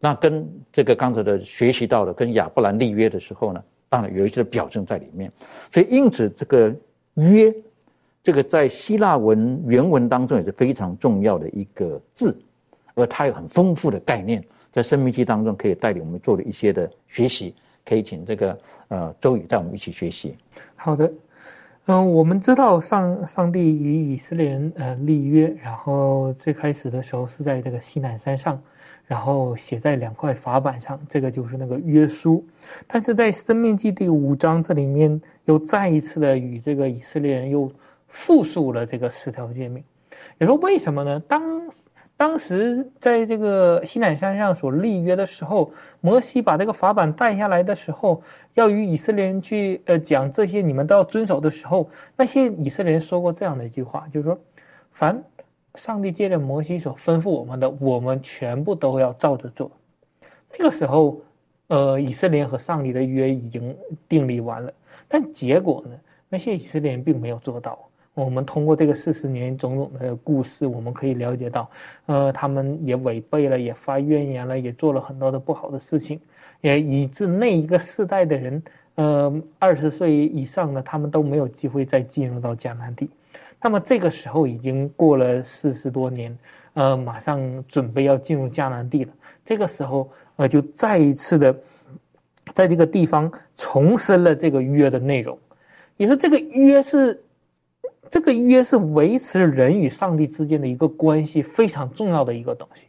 [0.00, 5.30] 那跟这个刚才的学习到的，跟亚伯兰立约的时候呢，当然有一些表征在里面。
[5.70, 6.74] 所以因此这个
[7.14, 7.54] 约，
[8.22, 12.40] 这个在希腊文原文当中也是非常重要的一个字，
[12.94, 17.54] 而它有很丰富的概念，在生命记当中可以带领我们做了一些的学习。
[17.82, 20.36] 可以请这个呃周宇带我们一起学习。
[20.76, 21.10] 好的，
[21.92, 28.62] 嗯，我们知道上上帝与以色列人呃立约，然后最开始的时候是在这个西南山上。
[29.08, 32.46] 然后写在两块法板上，这个就是那个约书。
[32.86, 37.68] 但是在《生命记》第五章这里面，又再一次的与这个以色列人又
[38.06, 39.82] 复述了这个十条诫命。
[40.38, 41.18] 你说为什么呢？
[41.26, 41.42] 当
[42.20, 54.38] 当时在这个西南山上所立约的时候，摩西把这个法板带下来的时候，要与以色列人去呃讲这些你们都要遵守的时候，那些以色列人说过这样的一句话，就是说，
[54.92, 55.24] 凡。
[55.76, 59.70] 上帝借着摩西所吩咐我们的，我们全部都要照着做。
[60.58, 61.22] 那个时候，
[61.68, 63.74] 呃，以色列和上帝的约已经
[64.06, 64.70] 订立完了，
[65.08, 65.96] 但结果呢？
[66.28, 67.78] 那些以色列人并没有做到。
[68.24, 71.70] 我们通过这个四十年种种的故事，我们可以了解到，
[72.06, 76.20] 呃，他们也违背了，也发怨言了，也做了很多的不好的事情，
[76.60, 78.62] 也以致那一个世代的人，
[78.96, 83.08] 呃，二十岁以上的他们都没有机会再进入到迦南地。
[83.62, 86.36] 那么这个时候已经过了四十多年，
[86.74, 89.12] 呃，马上准备要进入迦南地了。
[89.44, 91.54] 这个时候，呃，就再一次的
[92.54, 95.38] 在这个地方重申了这个约的内容。
[95.96, 97.22] 也说这个约是，
[98.10, 102.84] 这个约是维持人与上帝之间的一个关系非常重要的一个东西。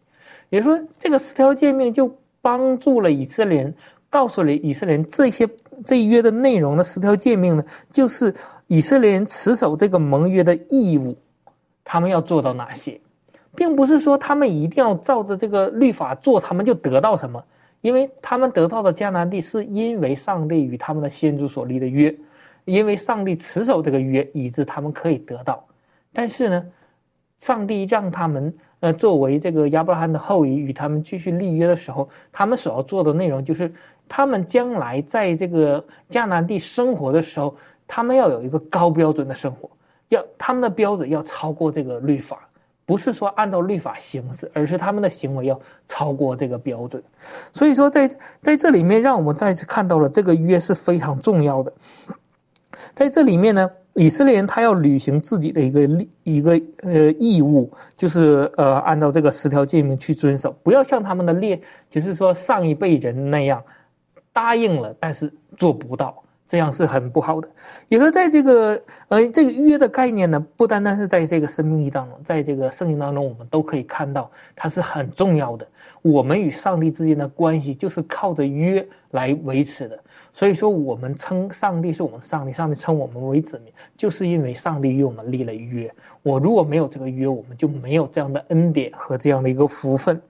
[0.49, 3.73] 也就是说这个十条诫命就帮助了以色列人，
[4.09, 5.47] 告诉了以色列人这些
[5.85, 8.33] 这一约的内容的十条诫命呢，就是
[8.67, 11.15] 以色列人持守这个盟约的义务，
[11.83, 12.99] 他们要做到哪些。
[13.53, 17.43] 并不是说他们一定要照着这个律法做，他们就得到什么，
[17.81, 22.15] 因为他们得到的迦南地是因为上帝与他们的先祖所立的约，
[22.65, 25.65] 因为上帝持守这个约，以致他们可以得到。
[26.13, 26.65] 但是呢，
[27.37, 33.73] 上帝让他们呃作为这个亚伯拉罕的后裔与他们继续立约的时候，他们所要做的内容就是，
[34.07, 37.55] 他们将来在这个迦南地生活的时候，
[37.87, 39.69] 他们要有一个高标准的生活，
[40.09, 42.47] 要他们的标准要超过这个律法。
[42.83, 47.01] 不是说按照律法行事，而是他们的行为要超过这个标准。
[47.53, 48.05] 所以说，在
[48.41, 51.71] 在这里面，让我们再次看到了这个约是非常重要的。
[52.93, 63.63] 在这里面呢，以色列人他要履行自己的一个利一个呃义务，就是呃按照这个十条诫命去遵守，不要像他们的列，就是说上一辈人那样
[64.33, 66.23] 答应了，但是做不到。
[66.51, 67.47] 这样是很不好的。
[67.87, 75.65] 也说，在这个呃这个约的概念呢，不单单是在这个生命意当中，在这个圣经当中，我们都可以看到它是很重要的。
[76.01, 79.97] 我们与上帝之间的关系就是靠着约来维持的。
[80.33, 85.89] 所以说，我们称上帝是我们上帝，上帝称我们为子民，就是因为上帝与我们立了约。
[86.21, 90.21] 我如果没有这个约，我们就没有这样的恩典和这样的一个福分。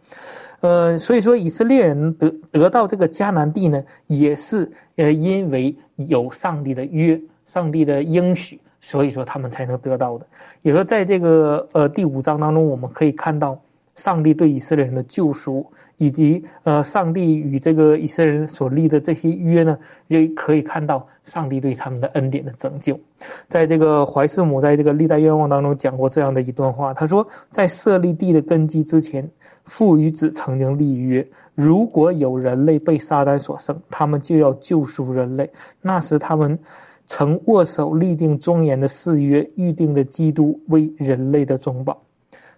[0.61, 5.75] 呃，所以说以色列人得得到这个迦南地呢，也是呃因为
[6.07, 10.25] 有上帝的约、上帝的应许，所以说他们才能得到的。
[10.61, 13.59] 也说在这个呃第五章当中，我们可以看到
[13.95, 15.65] 上帝对以色列人的救赎，
[15.97, 22.99] 以及呃上帝与这个以色列人所立的这些约呢，也可以看到上帝对他们的恩典的拯救。
[23.47, 29.29] 在这个怀斯母在这个历代愿望当中讲过这样的一段话，他说，在设立地的根基之前。
[29.65, 35.49] 父与子曾经立约，如果有人类被撒旦所生，他们就要救赎人类。
[35.81, 36.57] 那时他们
[37.05, 42.01] 曾握手立定庄严的誓约，预定的基督为人类的中保。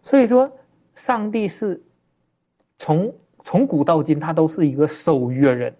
[0.02, 0.52] 所以说，
[0.94, 1.82] 上帝是
[2.78, 3.14] 从
[3.44, 5.74] 从古到今，他都是一个守约人。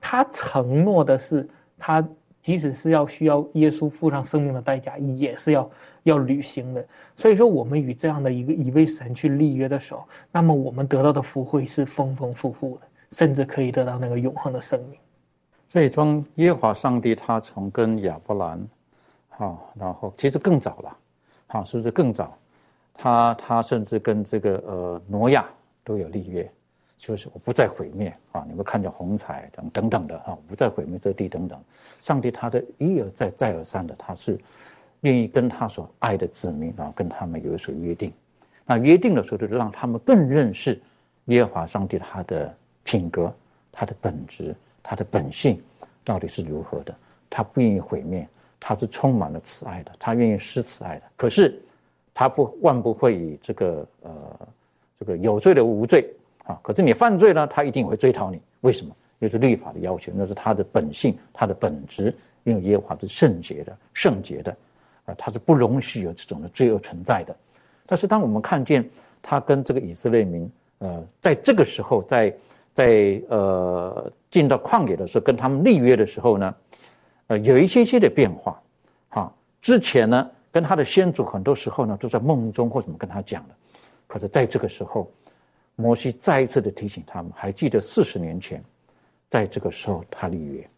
[0.00, 2.06] 他承诺的是，他
[2.40, 5.68] 即使是要需要耶稣付上生命的代价，也是要。
[6.06, 15.00] 要履行的，所以说我们与这样的一个一位神去立约的时候，那么我们得到的福惠是丰丰富富的，甚至可以得到那个永恒的生命。
[15.66, 18.68] 所以从耶和华上帝他从跟亚伯兰，
[19.36, 20.96] 啊，然后其实更早了，
[21.48, 22.38] 啊，是不是更早？
[22.94, 25.44] 他他甚至跟这个呃挪亚
[25.82, 26.48] 都有立约，
[26.96, 31.60] 就是我不再毁灭啊，你们看见红彩等等等的哈，不再毁灭这地等等。
[32.00, 34.38] 上帝他的一而再再而三的他是。
[35.02, 38.12] 愿意跟他所爱的子民啊，跟他们有所约定。
[38.64, 40.80] 那约定的时候，就让他们更认识
[41.26, 43.32] 耶和华上帝他的品格、
[43.70, 45.62] 他的本质、他的本性
[46.02, 46.94] 到底是如何的。
[47.30, 48.26] 他不愿意毁灭，
[48.58, 51.02] 他是充满了慈爱的，他愿意施慈爱的。
[51.16, 51.60] 可是
[52.14, 54.12] 他不万不会以这个呃
[54.98, 56.08] 这个有罪的无罪
[56.44, 56.58] 啊。
[56.62, 58.40] 可是你犯罪呢，他一定会追讨你。
[58.62, 58.94] 为什么？
[59.20, 62.14] 就是律法的要求，那是他的本性、他的本质。
[62.44, 64.56] 因为耶和华是圣洁的、圣洁的。
[65.06, 67.34] 啊，他是不容许有这种的罪恶存在的。
[67.86, 68.88] 但是，当我们看见
[69.22, 72.36] 他跟这个以色列民，呃，在这个时候，在
[72.74, 76.54] 在呃进到旷野的时候，跟他们立约的时候呢，
[77.28, 78.60] 呃，有一些些的变化。
[79.10, 83.54] 哈，之前呢，跟他的先祖很多时候呢，都在梦中或怎么跟他讲的。
[84.08, 85.08] 可是，在这个时候，
[85.76, 88.60] 摩西再一次的提醒他们，还记得四十年前，
[89.30, 90.68] 在这个时候他立约，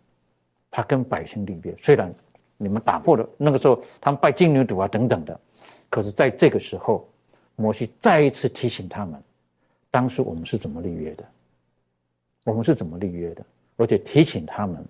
[0.70, 2.14] 他跟百姓立约，虽然。
[2.58, 5.40] 你们打破了那个时候，他们拜金牛犊啊等等的，
[5.88, 7.08] 可是在这个时候，
[7.54, 9.22] 摩西再一次提醒他们，
[9.90, 11.24] 当时我们是怎么立约的，
[12.44, 13.44] 我们是怎么立约的，
[13.76, 14.84] 而且提醒他们，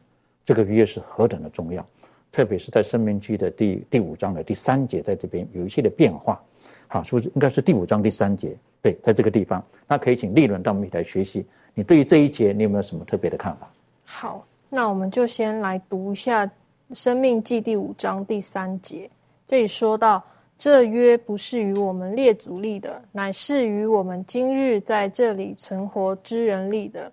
[0.44, 1.86] 这个约是何等的重要，
[2.32, 6.42] 特别是在生命记的第第五章的第三节，在这边有一些的变化，
[6.86, 8.56] 好，是不是应该是第五章第三节？
[8.80, 11.44] 对，在这个地方，那可以请立伦到我们一起来学习。
[11.74, 13.68] 你对于这一节，你有没有什么特别的看法？
[14.04, 16.50] 好，那我们就先来读一下。
[16.92, 19.10] 生命记第五章第三节，
[19.46, 20.22] 这里说到：
[20.56, 27.12] 这约不是与我们列祖立的，乃是与我们今日在这里存活之人立的。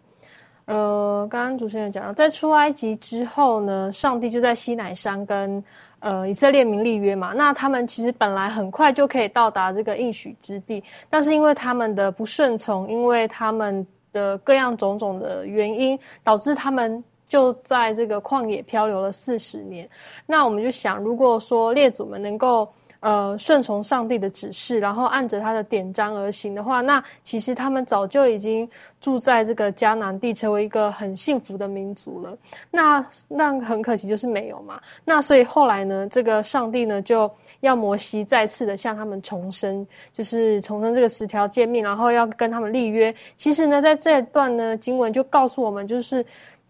[0.63, 5.61] 呃，刚刚主持人讲到，在出埃及之后呢，上帝就在西乃山跟
[5.99, 7.33] 呃以色列民立约嘛。
[7.33, 17.03] 那他们其实本来很快就可以到达这个应许之地，但是因为他们的不顺从，因为他们的各样种种的原因，导致他们。
[17.27, 19.87] 就在这个旷野漂流了四十年。
[20.25, 22.67] 那我们就想，如果说列祖们能够。
[23.01, 28.67] 呃，顺从上帝的指示，然后按着他的典章而行的话，那其实他们早就已经
[28.99, 32.35] 住在这个迦南地，成为一个很幸福的民族了。
[32.71, 34.81] 那那很可惜就是没有嘛。
[35.03, 43.13] 那所以后来呢，这个上帝呢就要摩西再次的向他们重申，就是重申这个十条诫命，然后要跟他们立约。
[43.37, 46.25] 其实呢，在这段呢经文就告诉我们，就是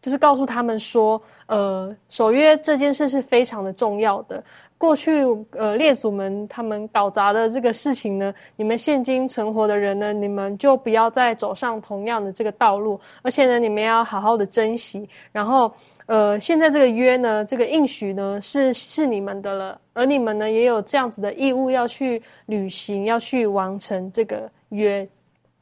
[0.06, 4.44] 就是告诉他们说，呃，守约这件事是非常的重要的。
[4.78, 15.10] 过去，呃，列祖们他们搞砸的这个事情呢，你们现今存活的人呢，你们就不要再走上同样的这个道路，而且呢，你们要好好的珍惜。
[15.32, 15.74] 然后，
[16.06, 25.08] 呃，现在这个约呢，这个应许呢，是是你们的了，而你们呢，也有这样子的义务要去履行，要去完成这个约，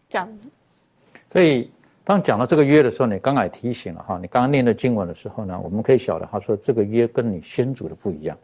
[0.09, 0.49] 这样子。
[1.31, 1.71] 所以，
[2.06, 8.38] 当讲到这个约的时候，你刚才提醒了哈，你刚刚念的经文的时候呢，我们可以晓得，他说这个约跟你先祖的不一样。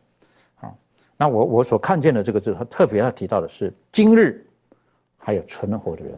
[0.62, 0.72] 啊
[1.18, 4.46] 那我我所看见的这个字，他特别要提到的是今日
[5.18, 6.18] 还有存活的人。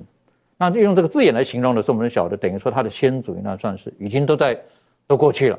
[0.58, 4.56] 那就用这个字眼来形容的时候，我们晓得等于说他的先祖那算是已经都在
[5.08, 5.58] 都过去了，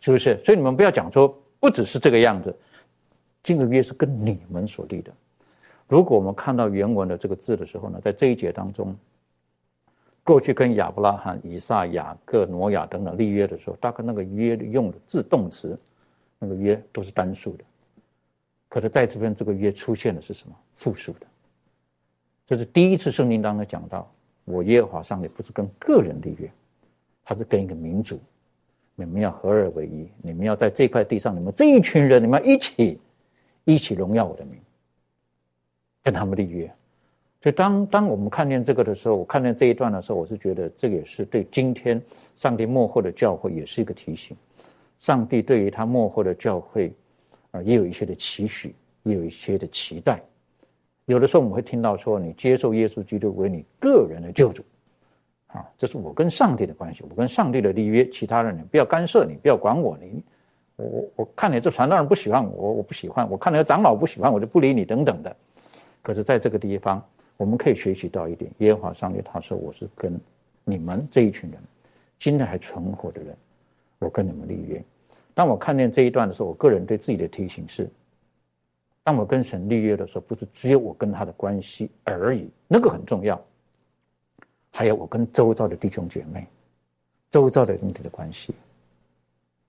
[0.00, 0.40] 是不是？
[0.42, 2.56] 所以你们不要讲说不只是这个样子，
[3.42, 5.12] 这个约是跟你们所立的。
[5.86, 8.96] 如果我们看到原文的这个字的时候呢，在这一节当中，
[10.28, 15.74] 过去跟亚伯拉罕、以撒、雅各、挪亚等等立约的时候，大概那个约用的自动词，
[16.38, 17.64] 那个约都是单数的。
[18.68, 20.54] 可是在这边这个约出现的是什么？
[20.74, 21.26] 复数的。
[22.46, 24.06] 这是第一次圣经当中讲到，
[24.44, 26.52] 我耶和华上帝不是跟个人立约，
[27.24, 28.20] 他是跟一个民族，
[28.96, 33.00] 你们要合二为一，你们要在这块地上，你们这一群人，你们要一起
[33.64, 34.60] 一起荣耀我的名，
[36.02, 36.70] 跟他们立约。
[37.42, 42.00] 所以当当我们看见这个的时候，我看见这一段的时候，我是觉得这也是对今天
[42.36, 44.36] 上帝幕后的教会也是一个提醒。
[44.98, 46.92] 上帝对于他幕后的教会。
[47.50, 48.74] 啊，也有一些的期许，
[49.04, 50.20] 也有一些的期待。
[51.06, 54.62] 有的时候我们会听到说，你接受耶稣基督为你个人的救主，
[55.46, 58.06] 啊，这是我跟上帝的关系，我跟上帝的立约。
[58.10, 60.22] 其他人你不要干涉，你不要管我，你
[60.76, 65.34] 我我我看你这传道人不喜欢我，我不喜欢；我看你长老不喜欢，我就不理你等等的。
[66.02, 67.02] 可是在这个地方，
[67.38, 70.20] 我们可以学习到一点：耶和华上帝他说，我是跟
[70.64, 71.58] 你们这一群人，
[72.18, 73.34] 今天还存活的人，
[74.00, 74.84] 我跟你们立约。
[75.34, 77.88] 当我看见这一段的时候，我个人对自己的提醒是：
[79.04, 83.40] 当我跟神立约的时候，不是只有我跟他的关系而已，那个很重要。
[84.70, 86.46] 还有我跟周遭的弟兄姐妹、
[87.30, 88.52] 周遭的人体的关系，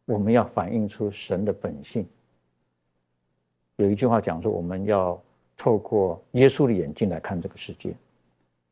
[0.05, 2.05] 我们要反映出神的本性。
[3.75, 5.21] 有一句话讲说，我们要
[5.59, 7.93] 透过耶稣的眼睛来看这个世界。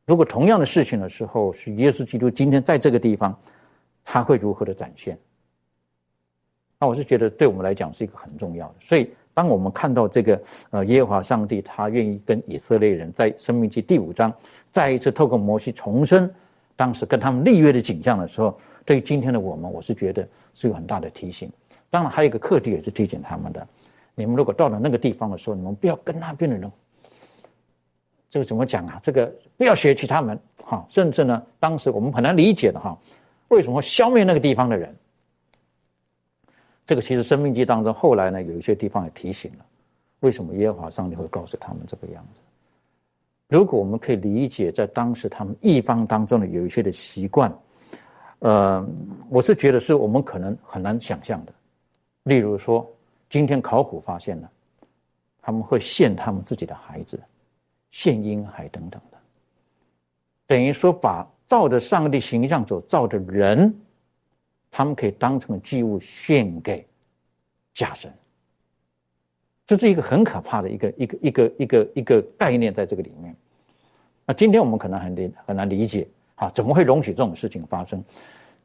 [0.06, 3.38] 如果同样的事情的时候，是耶稣基督今天在这个地方，
[4.02, 5.18] 他会如何的展现？
[6.80, 14.32] 那我是觉得对我们来讲是一个很重要的，所以当我们看到这个呃耶和华上帝他愿意跟以色列人在生命记第五章
[14.70, 16.32] 再一次透过摩西重生
[16.74, 21.52] 当时跟他们立约的景象的时候，对于今天的我们，我是觉得是有很大的提醒。
[21.90, 23.68] 当然还有一个课题也是提醒他们的：
[24.18, 26.70] 你们如果到了那个地方的时候，你们不要跟那边的人，
[28.28, 28.98] 这个怎么讲啊？
[29.00, 32.98] 这个不要学习他们哈，甚至呢，当时我们很难理解的哈，
[33.46, 34.92] 为什么消灭那个地方的人？
[36.84, 39.64] 这个其实生命记当中，后来呢有一些地方也提醒了，
[40.20, 42.40] 为什么耶和华上帝会告诉他们这个样子？
[43.46, 47.56] 如果我们可以理解，在当时他们一方当中呢有一些的习惯，
[48.40, 48.84] 呃，
[49.30, 51.52] 我是觉得是我们可能很难想象的。
[52.24, 52.86] 例如说，
[53.28, 54.50] 今天考古发现了，
[55.40, 57.20] 他们会献他们自己的孩子，
[57.90, 59.18] 献婴孩等等的，
[60.46, 63.74] 等于说把照着上帝形象所造的人。
[64.70, 66.86] 他们可以当成祭物献给
[67.72, 68.12] 假神，
[69.66, 73.34] 这是一个很可怕的一个一个一个一个一个概念在这个里面。
[74.26, 78.04] 那今天我们可能很理很难理解啊，怎么会容许这种事情发生？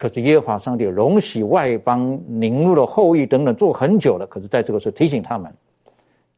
[0.03, 5.49] 可是耶和华上帝容许外邦凝入了后裔等等做很久了，可是在这个时候提醒他们，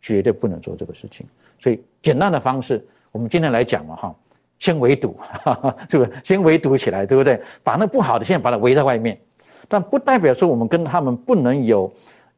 [0.04, 1.26] 绝对不能做这个事情。
[1.58, 4.16] 所以简单的方式，我们今天来讲嘛，哈，
[4.60, 5.18] 先围堵，
[5.90, 6.12] 是不是？
[6.24, 7.42] 先围堵起来，对不对？
[7.64, 9.20] 把那不好的先把它围在外面。
[9.68, 11.92] 但不代表说我们跟他们不能有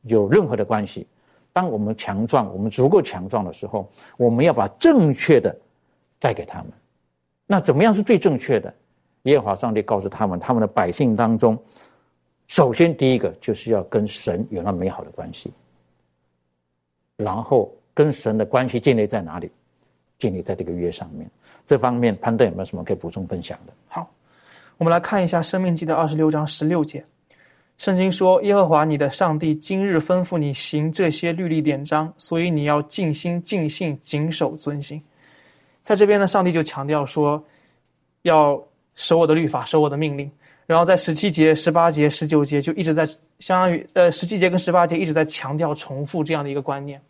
[0.04, 1.06] 有任何的关系。
[1.52, 5.54] 当我们强壮，我们足够强壮的时候，我们要把正确的
[6.22, 6.68] 带给他们。
[7.46, 8.74] 那怎么样是最正确的？
[9.28, 11.58] 耶和华上帝告诉他们，他们的百姓当中，
[12.48, 15.52] 首先第一个就是要跟神有那美好的关系。
[17.18, 19.52] 然后跟神的关系建立在哪里？
[20.18, 21.30] 建立在这个约上面。
[21.66, 23.74] 这方面潘顿有没有什么可以补充分享的？
[23.88, 24.10] 好，
[24.78, 27.04] 我们来看一下《生命记》的二十六章十六节。
[27.78, 35.02] 圣经说：“耶和华你的上帝今日吩咐你行这些律例典章，所以你要尽心尽性谨守遵行。”
[35.84, 37.44] 在这边呢，上帝就强调说，
[38.24, 38.64] 要
[38.98, 40.30] 守我的律法，守我的命令。
[40.66, 43.08] 然后在十七节、十八节、十九节就一直在
[43.40, 47.02] 相当于呃十七节跟十八节一直在强调重复这样的一个观念。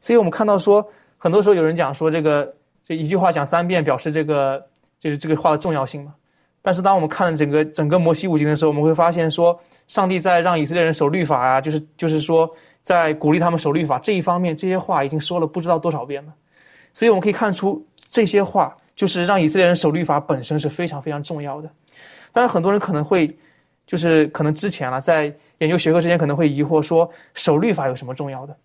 [0.00, 2.54] 所以我们看到说，很多时候有人讲说这个
[2.84, 4.64] 这一句话讲三遍表示这个
[5.00, 6.14] 就是这个话的重要性嘛。
[6.62, 9.60] 但是当我们看整个整个摩西五经的时候，我们会发现说。
[9.86, 12.50] 上帝在让以色列人守律法啊，就是就是说，
[12.82, 16.32] 在鼓励他们守律法这一方面，这些话已经说了不知道多少遍了。
[16.94, 21.70] 所以我们可以看出，这些话就是让以色列人守律法本身是非常非常重要的。
[22.32, 23.32] 当然，很多人可能会，
[23.86, 28.56] 就是可能之前了，在研究学科之前可能会疑惑说，守律法有什么重要的？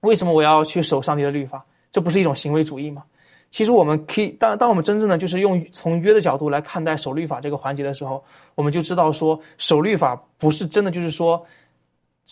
[0.00, 1.64] 为什么我要去守上帝的律法？
[1.92, 3.02] 这不是一种行为主义吗？
[3.50, 8.22] 其实我们可以，当当我们真正的就是用从约的角度来看待守律法这个环节的时候，
[8.54, 11.44] 我们就知道说，守律法不是真的就是说，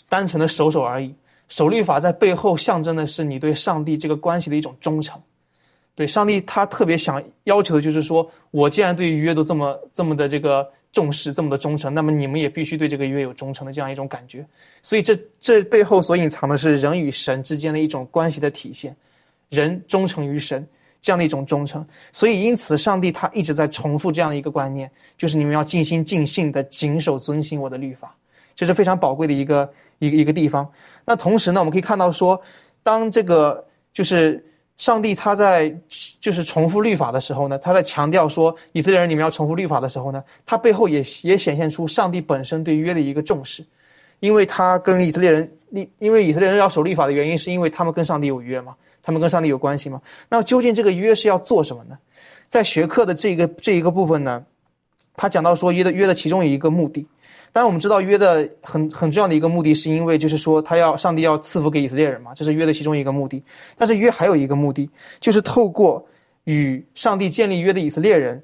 [0.09, 1.15] 单纯的守守而已。
[1.49, 5.21] 守律法在背后象征的是你对上帝这个关系的一种忠诚。
[5.99, 14.47] 对上帝，他特别想要求的就是说，我既然对于约都这么这么的这个重视，这么的忠诚，那么你们也必须对这个约有忠诚的这样一种感觉。
[14.81, 18.95] 所以这这背后所隐藏的是人与神之间的一种关系的体现，
[19.49, 20.65] 人忠诚于神。
[21.01, 28.13] 这样的一种忠诚，所以因此，上帝他一直在重复这样的一个观念，就是你们要尽心尽性的谨守遵行我的律法，
[28.57, 30.69] 这是非常宝贵的一个一个一个地方。
[31.05, 32.39] 那同时呢，我们可以看到说，
[32.83, 34.45] 当这个就是
[34.79, 35.73] 上帝他在
[36.21, 43.63] 就是重复律法的时候呢，他在强调说以色列人你们要重复律法的时候呢，他背后也也显现出上帝本身对约的一个重视，
[44.21, 48.75] 因为他跟以色列人，因因为以色列人要守律法的原因，是因为他们跟上帝有约嘛。
[49.01, 49.99] 他们跟上帝有关系嘛？
[50.29, 51.97] 那究竟这个约是要做什么呢？
[52.47, 54.45] 在学课的这个这一个部分呢，
[55.17, 57.07] 他讲到说约的约的其中一个目的。
[57.53, 63.43] 当然我们知道约的很很重要的一个目的，是因为就是说他要上帝要赐福给以色列人嘛，这是约的其中一个目的。
[63.77, 64.89] 但是约还有一个目的，
[65.21, 66.07] 就是透过
[66.45, 68.43] 与上帝建立约的以色列人。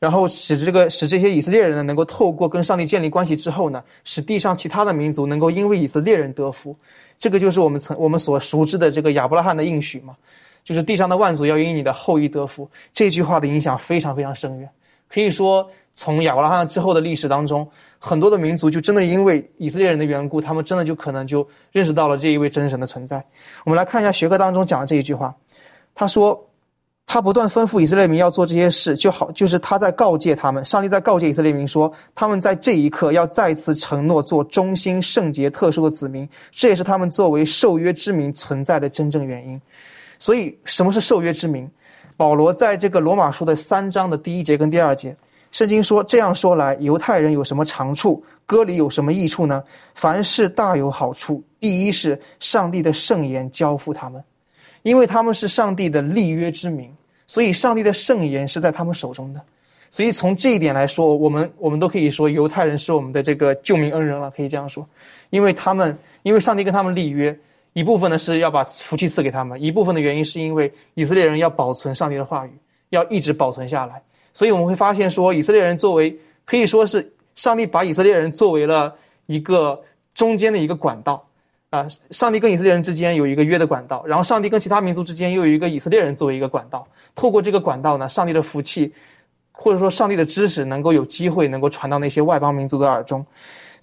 [0.00, 6.76] 然后使这个使这些以色列人呢，能够透过跟上帝建立关系之后呢，使地上其他的民族能够因为以色列人得福，
[7.18, 10.14] 这个就是我们曾我们所熟知的这个亚伯拉罕的应许嘛，
[10.62, 12.68] 就是地上的万族要因你的后裔得福。
[12.92, 14.68] 这句话的影响非常非常深远，
[15.08, 23.24] 可以说从亚伯拉罕之后的历史当中，很多的民族就真的因为以色列人的缘故，他们真的就可能就认识到了这一位真神的存在。
[23.64, 25.34] 我们来看一下学科当中讲的这一句话，
[25.94, 26.48] 他说。
[27.06, 39.60] 他不断吩咐以色列民要做这些事，就好，就是他在告诫他们，上帝在告诫以色列民说，他们在这一刻要再次承诺做忠心、圣洁、特殊的子民，这也是他们作为受约之民存在的真正原因。
[40.18, 41.70] 所以，什么是受约之民？
[42.16, 45.16] 保罗在这个罗马书的三章的第一节跟第二节，
[45.50, 48.24] 圣经说：这样说来，犹太人有什么长处？
[48.46, 49.62] 割礼有什么益处呢？
[49.94, 51.42] 凡事大有好处。
[51.58, 54.22] 第一是上帝的圣言交付他们。
[54.82, 56.92] 因为他们是上帝的立约之民，
[57.26, 59.40] 所以上帝的圣言是在他们手中的。
[59.88, 64.86] 所以从这一点来说，我们我们都可以说犹太人是我们的这个救命恩人了，可以这样说。
[65.30, 67.34] 因为他们，因为上帝跟他们立约，
[67.74, 72.50] 一部分呢是要把福气赐给他们，一部分的原因是因为以色列人要保存上帝的话语，
[72.88, 74.02] 要一直保存下来。
[74.32, 78.96] 所以我们会发现说，以色列人作为可以说是上帝把以色列人作为了
[79.26, 79.78] 一个
[80.14, 81.22] 中间的一个管道。
[81.70, 86.86] 啊，上帝跟以色列人之间有一个约的管道，然后上帝跟其他民族之间又有一个以色列人作为一个管道。
[87.16, 88.94] 透过这个管道呢，上帝的福气，
[89.50, 93.26] 或者说上帝的知识，能够有机会能够传到那些外邦民族的耳中。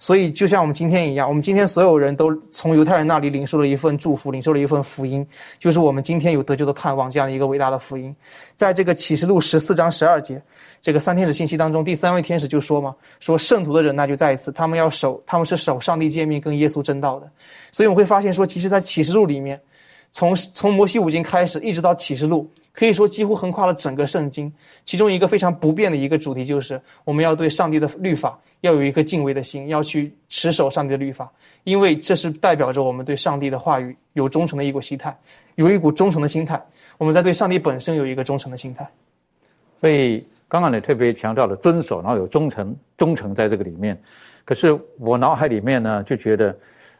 [0.02, 5.24] 所以，就像我们今天一样，我们今天所有人都从犹太人那里领受了一份祝福，领受了一份福音，
[5.60, 8.12] 就是我们今天有得救的盼望这样一个伟大的福音。
[8.56, 10.42] 在这个启示录十四章十二节。
[10.80, 17.30] 这个三天使信息当中，第三位天使就说嘛：“说圣徒的人那就再一次，他们要守，他们是守上帝诫命跟耶稣真道的。
[17.70, 19.60] 所以我们会发现说，其实，在启示录里面，
[20.10, 24.52] 从从摩西五经开始，一直到启示录，可以说几乎横跨了整个圣经。
[24.84, 31.30] 其中一个非常不变的一个主题就是，我们要对上帝的律法要有一颗敬畏的心，要去持守上帝的律法，
[31.64, 35.16] 因为这是代表着我们对上帝的话语有忠诚的一股心态，
[35.56, 36.60] 有一股忠诚的心态。
[36.98, 38.88] 我们在对上帝本身有一个忠诚的心态，
[39.80, 40.24] 所以。
[40.48, 43.98] 刚刚你特别强调了遵守，然后有忠诚，忠诚在这个里面。
[44.44, 46.54] 可是我脑海里面呢，就觉得，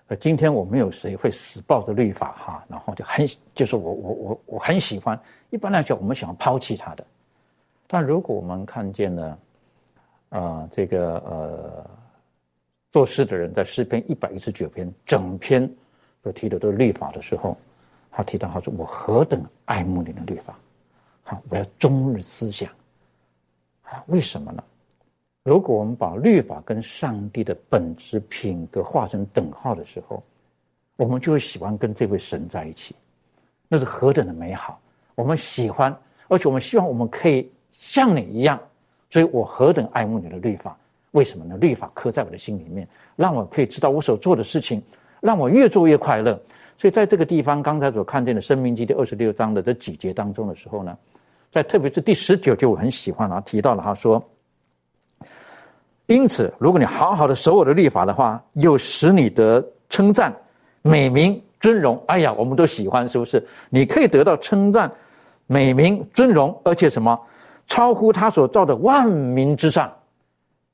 [0.07, 5.21] 呃，今天我没有谁会死抱着律法哈，然后就很就是我我我我很喜欢。
[5.53, 7.05] 一般来讲，我们想抛弃他的。
[7.87, 9.39] 但如果我们看见了，
[10.31, 11.91] 啊，这个呃，
[12.91, 15.71] 做事的人在诗篇一百一十九篇整篇
[16.23, 17.55] 都提的都是律法的时候，
[18.11, 20.59] 他提到他说：“我何等爱慕你的律法，
[21.25, 22.71] 好，我要终日思想。”
[23.85, 24.65] 啊为什么呢？
[25.43, 30.23] 如果我们把律法跟上帝的本质品格画成等号的时候，
[30.97, 32.97] 我们就会喜欢跟这位神在一起，
[33.69, 34.81] 那是何等的美好！
[35.15, 35.95] 我们喜欢，
[36.29, 38.59] 而且我们希望我们可以像你一样，
[39.11, 40.77] 所以我何等爱慕你的律法？
[41.13, 41.57] 为什么呢？
[41.59, 44.83] 律法刻在我的心里面，让我可以知道我所做的事情，
[45.21, 46.41] 让我越做越快乐。
[46.79, 50.97] 所以在这个地方，刚才所看见的《生命记》第二十六章的这几节当中的时候呢，
[51.51, 54.23] 在特别是第十九节，我很喜欢啊，提到了他说。
[56.07, 60.35] 因此，如果你好好的守我的律法的话，又使你得称赞、
[60.81, 61.99] 美名、尊荣。
[62.09, 63.43] 哎呀，我们都喜欢，是不是？
[63.71, 64.93] 你可以得到称赞、
[65.47, 67.19] 美名、尊荣，而且什么，
[67.67, 69.91] 超乎他所造的万民之上。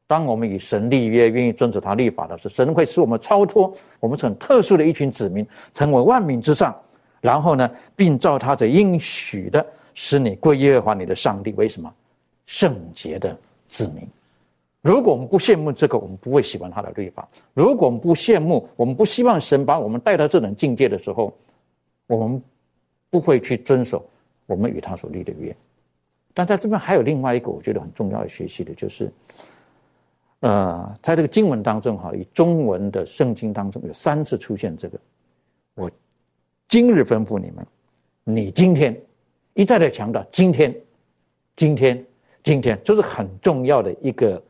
[0.06, 6.74] 当我们与神立约，愿意遵守他立法的时候，神会使我们超脱我们是很特殊的一群子民，成为万民之上。
[7.20, 11.92] 然后呢，并照他的应许的，使你归耶和华你的上帝为什么
[12.46, 13.36] 圣洁的
[13.68, 14.08] 子民。
[14.80, 21.36] 如果我们不羡慕这个，我们不会喜欢他的律法；如果我们不羡慕，我们不希望神把我们带到这种境界的时候，
[22.06, 22.40] 我们
[23.10, 24.08] 不会去遵守
[24.46, 25.54] 我们与他所立的约。
[26.32, 29.12] 但在这边还有另外一个我觉得很重要的学习的，就是，
[30.40, 34.98] 呃，在这个经文当中哈，以中文的圣经当中有三次出现这个，
[35.74, 35.90] 我
[36.68, 37.66] 今日吩咐你们，
[38.22, 38.96] 你今天
[39.54, 40.72] 一再的强调今天，
[41.56, 42.06] 今天，
[42.44, 44.40] 今天，这是很重要的一个。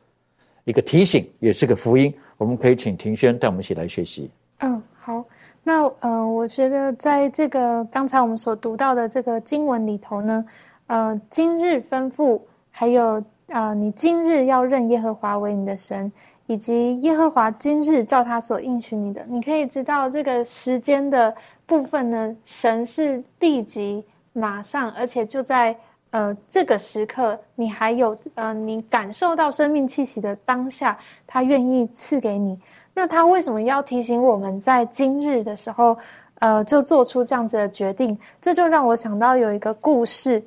[0.69, 2.13] 一个提醒，也是个福音。
[2.37, 4.29] 我们可以请庭轩带我们一起来学习。
[4.59, 5.25] 嗯，好。
[5.63, 10.45] 那呃，我觉得在这个刚才我们所读到的这个经文里头呢，
[10.85, 12.39] 呃，今日吩咐，
[12.69, 16.11] 还有啊，你今日要认耶和华为你的神，
[16.45, 21.33] 以及耶和华今日照他所应许你的，你可以知道这个时间的
[21.65, 25.75] 部分呢，神是立即、马上，而且就在。
[26.11, 30.97] 呃，这个时刻，你还有呃，你感受到生命气息的当下，
[31.27, 32.59] 他愿意赐给你。
[32.95, 35.95] 那他为什么要提醒我们在今日的时候，
[36.39, 38.17] 呃，就做出这样子的决定？
[38.41, 40.43] 这就让我想到有一个故事，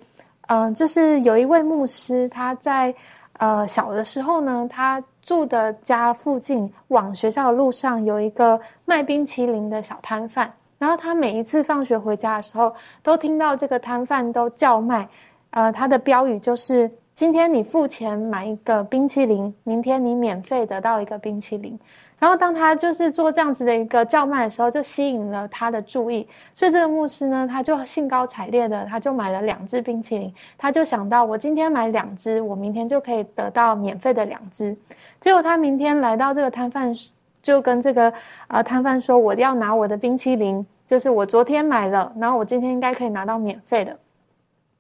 [0.49, 2.93] 嗯，就是有一位牧师，他在
[3.39, 15.09] 呃小的时候呢，他住的家附近往学校的路上有一个卖冰淇淋的小摊贩，然后他每一次放学回家的时候，都听到这个摊贩都叫卖。
[15.53, 21.79] 呃，他的标语就是：“今天你付钱买一个冰淇淋，明天你免费得到一个冰淇淋。”
[22.19, 26.27] 然后当他就是做这样子的一个叫卖的时候，就吸引了他的注意。
[26.55, 30.33] 所以这个牧师呢，他就兴高采烈的，他就买了两只冰淇淋。
[30.57, 34.75] 他就想到，我今天买两只，我明天就可以得到免费的两只。
[35.21, 36.95] 结果他明天来到这个摊贩，
[37.43, 38.11] 就跟这个
[38.47, 43.95] 呃摊贩说：“我要拿我的冰淇淋，就是我昨天买了，然后我今天应该可以拿到免费的。”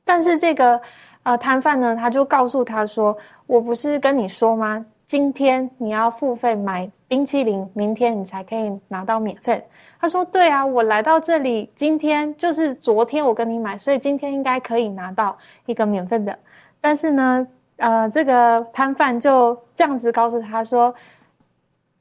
[0.05, 0.80] 但是这个
[1.22, 4.84] 呃摊贩呢，他就告诉他说：“我不是跟你说吗？
[5.07, 9.62] 今天你要付费买冰淇淋，明天你才可以拿到免费。”
[10.00, 15.36] 他说：“对啊，我来到这里，今天就是昨天我跟你买，所以今天应该可以拿到
[15.66, 16.36] 一个免费的。
[16.80, 17.46] 但是呢，
[17.76, 20.92] 呃，这个摊贩就这样子告诉他说：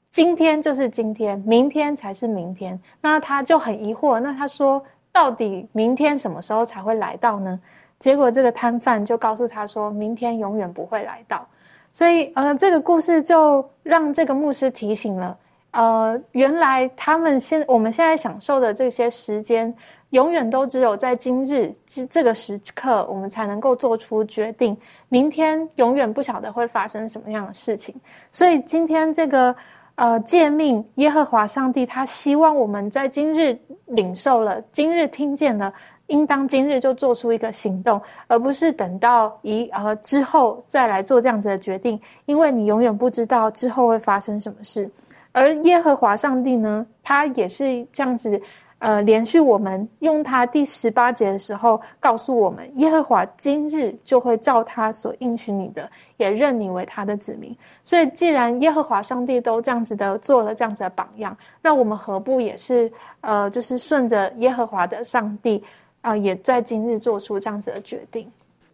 [0.10, 2.80] 今天就是今天，明天才是明天。
[3.02, 4.82] 那他就很疑惑，那他说
[5.12, 7.60] 到底明天什么时候才会来到呢？”
[8.02, 11.48] 结果这个摊贩就告诉他说：“明天永远不会来到。”
[11.94, 15.38] 所以，呃，这个故事就让这个牧师提醒了：，
[15.72, 19.72] 呃，原来他们现我们现在享受的这些时间，
[20.12, 24.76] 永远都只有在今日这这个时刻，我们才能够做出决定。
[25.10, 27.94] 明天永远不晓得会发生什么样的事情。
[28.32, 29.54] 所以，今天这个
[29.96, 33.56] 呃诫命，耶和华上帝他希望我们在今日
[33.88, 35.72] 领受了，今日听见了。
[36.12, 44.90] 应当今日就做出一个行动，而不是等到一呃之后再来做这样子的决定，因为你永远不知道之后会发生什么事。
[45.32, 48.42] 而耶和华上帝呢，他也是这样子，
[48.80, 57.56] 呃，连续我们用他第十八节的时候告诉我们，耶和华今日就会照他所应许你的，也认你为他的子民。
[57.84, 62.92] 所以，既然耶和华上帝都这样子的做了这样子的榜样，那我们何不也是
[63.22, 65.64] 呃，就是顺着耶和华的上帝？
[66.02, 68.30] 啊，也在今日做出这样子的决定。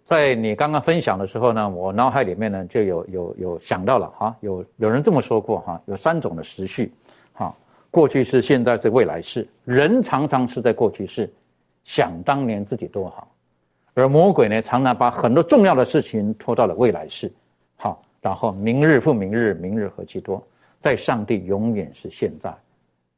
[0.05, 6.93] 在你刚刚分享的时候呢，我脑海里面呢就有有有想到了哈，有有人这么说过哈，有三种的时序，
[7.33, 7.53] 哈，
[7.91, 9.45] 过去式、现在是、未来式。
[9.65, 11.29] 人常常是在过去式，
[11.83, 13.27] 想当年自己多好，
[13.93, 17.29] 而魔鬼呢，常常把很多重要的事情拖到了未来式，
[17.75, 20.41] 好，然后明日复明日，明日何其多，
[20.79, 22.55] 在上帝永远是现在，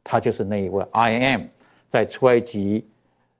[0.03, 1.41] 他就是那一位 I am，
[1.87, 2.83] 在出埃及。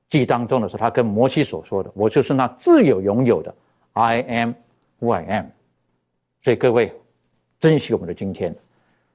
[0.09, 3.53] 记当中的是他跟摩西所说的：“我就是那自有拥有的
[3.93, 4.53] ，I am
[4.99, 5.45] who I am。”
[6.43, 6.91] 所以各位，
[7.59, 8.55] 珍惜我们的今天。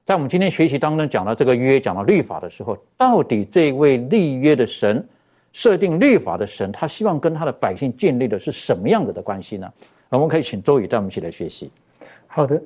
[0.03, 5.05] 在我们今天学习当中讲到这个约，讲到律法的时候，到底这位立约的神、
[5.51, 9.67] 设定律法的神，他希望跟他的百姓建立的是什么样子的关系呢？
[10.09, 11.71] 我们可以请周宇带我们一起来学习。
[12.27, 12.61] 好的，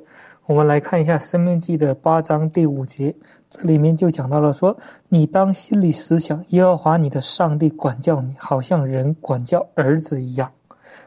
[0.49, 3.15] 我们来看一下《生命记》的八章第五节，
[3.51, 4.75] 这里面就讲到了说
[5.07, 10.51] ：“你当心里思想，耶和华你的上帝管教你，好像人管教儿子一样。”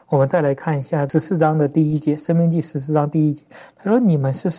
[0.07, 3.43] 我们再来看一下十四章的第一节，《生命记》十四章第一节，
[3.75, 4.49] 他说：“你们是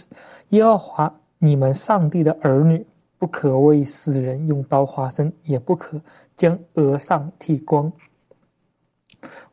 [0.50, 5.98] 耶和华。”你们上帝的儿女，不可为死人用刀划身，也不可
[6.36, 7.90] 将额上剃光。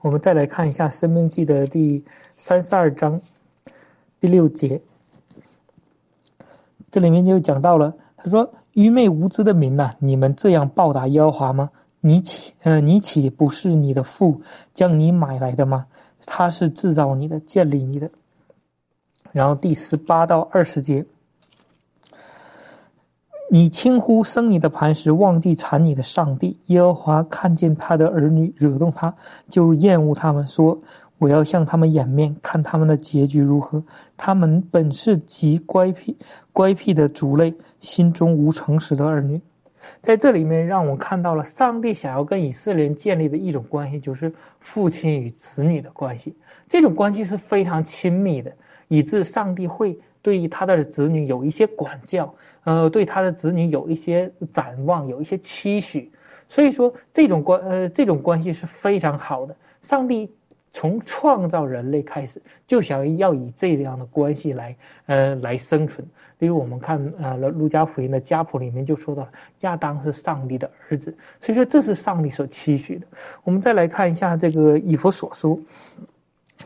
[0.02, 2.04] 我们再来看一下《生命记》的第
[2.36, 3.22] 三十二章
[4.20, 4.82] 第六节，
[6.92, 11.70] 这里面就讲到了，他说：“愚昧无知的民呐，你们这样报答耶和华吗？
[12.02, 14.42] 你岂呃，你岂不是你的父
[14.74, 15.86] 将你买来的吗？
[16.26, 18.12] 他是制造你的，建立你的。”
[19.32, 21.06] 然后第十八到二十节。
[23.50, 29.14] 你轻呼生你的磐石，忘记产你的上帝耶和华看见他的儿女惹动他，
[29.50, 30.80] 就厌恶他们，说
[31.22, 33.84] ：“我要向他们掩面，看他们的结局如何。
[34.18, 36.18] 他们本是极乖僻、
[36.52, 39.40] 乖僻的族类，心中无诚实的儿女。”
[40.02, 46.36] 在这里面，让我看到了上帝想要跟以色列人建立的一种关系，就是父亲与子女的关系。
[46.68, 48.52] 这种关系是非常亲密的，
[48.88, 52.34] 以致上帝会对于他的子女有一些管教。
[52.64, 56.12] 呃，对他的子女有一些展望，有一些期许，
[56.48, 59.56] 所以说这种关呃这种关系是非常好的。
[59.82, 60.32] 上帝
[60.72, 66.06] 从创造人类开始，就想要以这样的关系来呃来生存。
[66.40, 69.28] 例如我们看呃路加福音的家谱里面就说到
[69.60, 73.06] 亚当是上帝的儿子，所以说这是上帝所期许的。
[73.44, 75.62] 我们再来看一下这个以弗所书。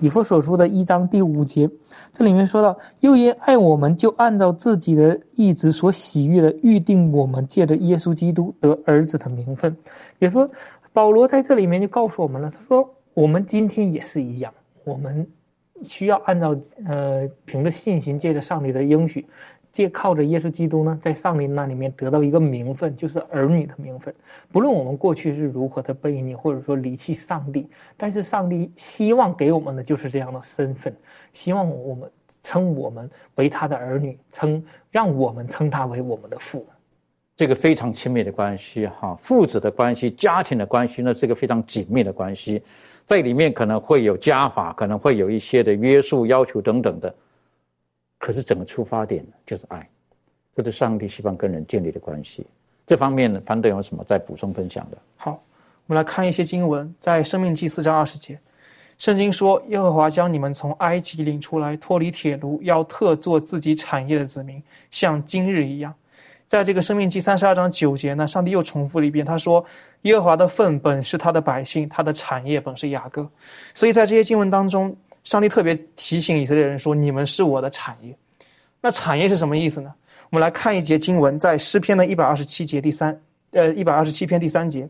[0.01, 1.69] 以弗所书的一章第五节，
[2.11, 9.73] 这里面说到：“又因爱我们，就按照自己的意志所喜悦的预定我们，借着耶稣基督得儿子的名分。”
[10.19, 10.49] 也说，
[10.91, 14.53] 保罗在这里面就告诉我们了，他说：“我们今天也是一样，
[14.83, 15.25] 我们
[15.83, 16.55] 需要按照
[16.85, 19.25] 呃，凭着信心，借着上帝的应许。”
[19.71, 24.15] 借靠着耶稣基督呢，在上帝那里面得到一个名分，就是儿女的名分。
[24.49, 30.95] 不论我们过去是如何的背逆，或者说离弃上帝，但是上帝希望给我们的就是这样的身份，
[31.33, 32.09] 希望我们
[32.41, 36.65] 称我们为他的儿女，称让我们称他为我们的父。
[37.35, 42.63] 这个非常亲密的关系，哈，父子的关系，家庭的关系呢，是个非常紧密的关系，
[43.05, 47.13] 在里面可能会有加法，可能会有一些的约束、要求等等的。
[48.17, 49.87] 可是整个出发点就是爱，
[50.55, 52.45] 这是上帝希望跟人建立的关系。
[52.85, 54.97] 这方面呢，潘德有什么再补充分享的？
[55.17, 55.31] 好，
[55.85, 58.39] 我们来看一些经文，在《生命记》四章二十节，
[58.97, 65.93] 圣经说：“耶和华将你们从埃及领出来，脱离铁炉，要特做自己产业的子民，像今日一样。”
[66.45, 69.65] 在这个《生命记》三十二章九节呢，上帝又重复了一遍，他说
[70.03, 73.27] ：“耶和华的份本是他的百姓，他的产业本是雅各。”
[73.73, 74.95] 所以在这些经文当中。
[75.25, 78.15] 上帝特别提醒以色列人说：“你们是我的产业。”
[78.79, 79.91] 那产业是什么意思呢？
[80.29, 83.19] 我们来看一节经文，在诗篇的一百二十七节第三，
[83.49, 84.87] 呃，一百二十七篇第三节，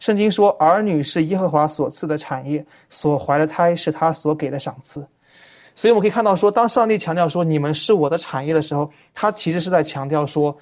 [0.00, 5.06] 圣经说：“儿女是耶和华所赐的产业，所怀的胎是他所给的赏赐。”
[5.76, 10.56] 所以我们可以看到，说当上帝强调说“你们是我的产业”的时候，他其实是在强调说：“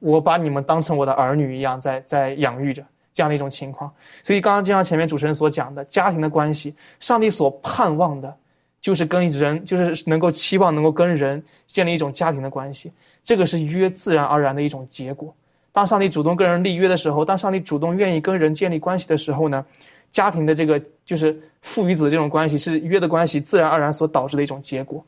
[0.00, 3.92] 我把你们当成我的儿女一样，在在养育着。”这样的一种情况。
[4.24, 8.36] 所以刚刚就像前面主持人所讲的，家庭的关系，上帝所盼望的。
[8.80, 15.34] 就是跟人，就是能够期望能够跟人建立一种家庭的关系，这个是约自然而然的一种结果。
[15.72, 19.64] 当上帝主动跟人立约的时候，当上帝主动愿意跟人建立关系的时候呢，
[20.10, 25.02] 家庭的这个就是父与子的这种关系是约的关系，自然而然所导致的一种结果。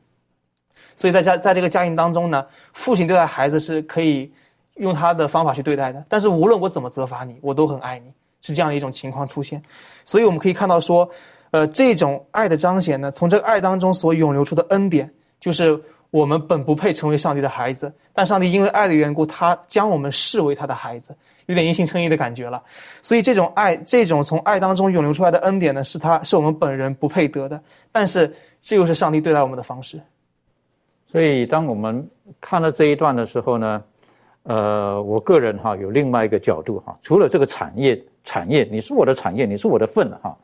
[0.97, 4.33] 所以在家在这个家庭当中呢，父亲对待孩子是可以
[4.77, 9.63] 用他的方法去对待的，但是无论我怎么责罚你，我都很爱你，是这样的一种情况出现。
[10.05, 11.09] 所以我们可以看到说。
[11.53, 15.09] 呃，这种爱的彰显呢，从这个爱当中所涌流出的恩典，
[15.41, 21.17] 就是我们本不配成为上帝的孩子，但上帝因为爱的缘故，他将我们视为他的孩子，
[21.47, 22.63] 有点因信称义的感觉了。
[23.01, 27.59] 所以这种爱，这种从爱当中涌流出来的恩典呢，是他是我们本人不配得的，
[27.93, 30.01] 但是这又是上帝对待我们的方式。
[31.11, 32.07] 所以当我们
[32.41, 33.83] 看到这一段的时候呢，
[34.47, 40.37] 呃，我个人哈有另外一个角度哈，除了这个产业，产业你是我的产业，你是我的份哈。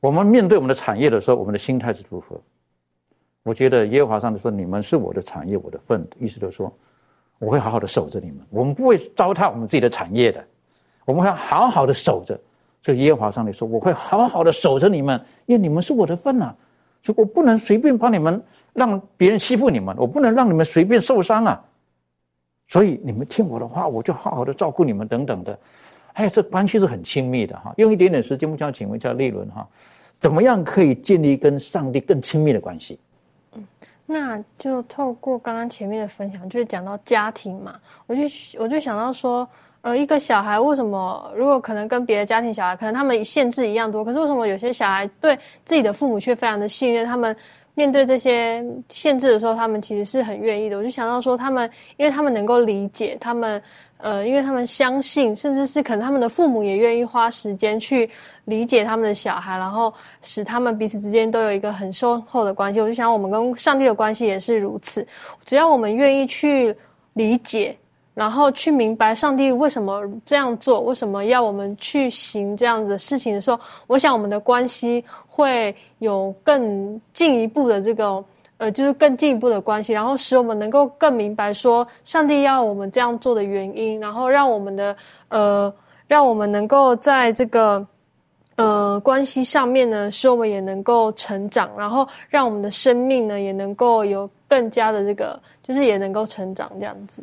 [0.00, 2.40] 我们面对我们的产业的时候，我们的心态是如何？
[3.44, 6.72] 我觉得耶和华上帝说：“你们是我的产业，我的份。”意思就是说，
[7.38, 10.44] 我会好好的守着你们，我们不会糟蹋我们自己的产业的，
[11.04, 12.38] 我们会好好的守着。
[12.82, 16.54] 所以耶和华上帝说：“我会好好的守着你们，因为你们是我的份呐。”
[17.02, 18.42] 所以我不能随便把你们
[18.72, 21.64] 让别人欺负你们，我不能让你们随便受伤啊。
[22.68, 25.58] 所以你们听我的话，我就好好的照顾你们等等的。
[26.12, 27.74] 哎，这关系是很亲密的哈。
[27.78, 29.66] 用一点点时间，我想请问一下立伦哈，
[30.18, 32.98] 怎么样可以建立跟上帝更亲密的关系？
[33.54, 33.66] 嗯，
[34.06, 37.74] 那就透过刚刚前面的分享，就是讲到家庭嘛，
[38.06, 38.22] 我就
[38.58, 39.48] 我就想到说。
[39.80, 47.06] 呃，一个小孩为什么如果可能跟别的家庭小孩，可能他们限制一样多，可是为什么有些小孩对自己的父母却非常的信任？
[47.06, 47.34] 他们
[47.78, 50.76] 面对这些限制的时候，他们其实是很愿意的。
[50.76, 53.62] 我就想到说，他们因为他们能够理解，他们
[53.98, 58.10] 呃，因为他们相信，甚至是可能他们的父母也愿意花时间去
[58.46, 62.80] 理解他们的小孩，然后使他们彼此之间都有一个很深厚的关系。
[62.80, 65.06] 我就想，我们跟上帝的关系也是如此，
[65.44, 66.74] 只要我们愿意去
[67.12, 67.76] 理解。
[68.18, 78.24] 然后去明白上帝为什么这样做，为什么要我们去行这样子的事情的时候，我想我们的关系会有更进一步的这个，
[78.56, 84.96] 呃，就是更进一步的关系，然后使我们能够更明白说上帝要我们这样做的原因，然后让我们的
[85.28, 85.72] 呃，
[86.08, 87.86] 让我们能够在这个
[88.56, 97.22] 呃关系上面呢，使我们也能够成长，然后让我们的生命呢也能够有更加的这个，就是也能够成长这样子。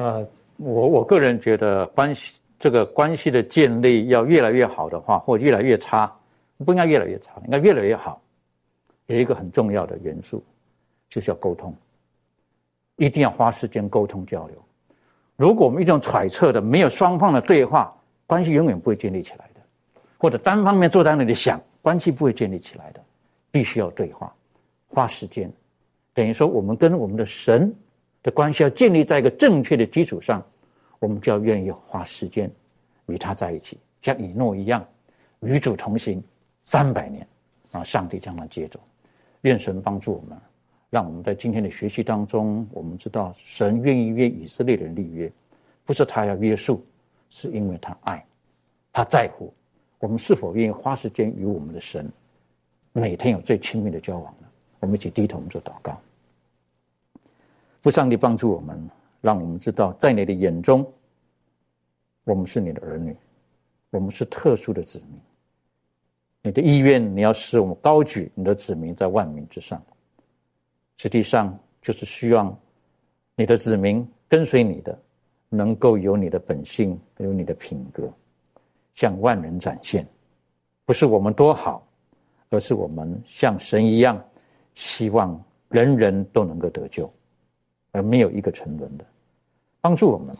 [0.00, 0.26] 呃，
[0.56, 6.10] 我我个人觉得关系这个关系的建立要越来越好的话，或越来越差，
[6.64, 8.18] 不应该越来越差，应该越来越好。
[9.08, 10.42] 有一个很重要的元素，
[11.10, 11.74] 就是要沟通，
[12.96, 14.56] 一定要花时间沟通交流。
[15.36, 17.94] 如果我们一种揣测的，没有双方的对话，
[18.26, 19.60] 关系永远不会建立起来的。
[20.16, 23.00] 或者单方面坐在那里想，关系不会建立起来的。
[23.50, 24.34] 必须要对话，
[24.88, 25.52] 花时间，
[26.14, 27.74] 等于说我们跟我们的神。
[28.22, 30.44] 的关系要建立在一个正确的基础上，
[30.98, 32.50] 我们就要愿意花时间
[33.06, 34.86] 与他在一起，像以诺一样，
[35.40, 36.22] 与主同行
[36.62, 37.26] 三百年，
[37.72, 38.78] 啊，上帝将他接走。
[39.42, 40.38] 愿神帮助我们，
[40.90, 45.32] 让我们在今天的学习当中，我们知道神愿意约以色列人立约，
[45.84, 46.84] 不是他要约束，
[47.30, 48.22] 是因为他爱，
[48.92, 49.52] 他在乎
[49.98, 52.10] 我们是否愿意花时间与我们的神
[52.92, 54.48] 每天有最亲密的交往呢？
[54.80, 55.98] 我们一起低头做祷告。
[57.80, 58.88] 父上帝帮助我们，
[59.20, 60.86] 让我们知道，在你的眼中，
[62.24, 63.16] 我们是你的儿女，
[63.90, 65.20] 我们是特殊的子民。
[66.42, 69.82] 你的意愿，你要使我们高举你的子民在万民之上。
[70.96, 72.54] 实际上，就是希望
[73.34, 74.98] 你的子民跟随你的，
[75.48, 78.10] 能够有你的本性，有你的品格，
[78.94, 80.06] 向万人展现。
[80.84, 81.86] 不是我们多好，
[82.50, 84.22] 而是我们像神一样，
[84.74, 87.10] 希望人人都能够得救。
[87.92, 89.04] 而没有一个沉沦的，
[89.80, 90.34] 帮助我们，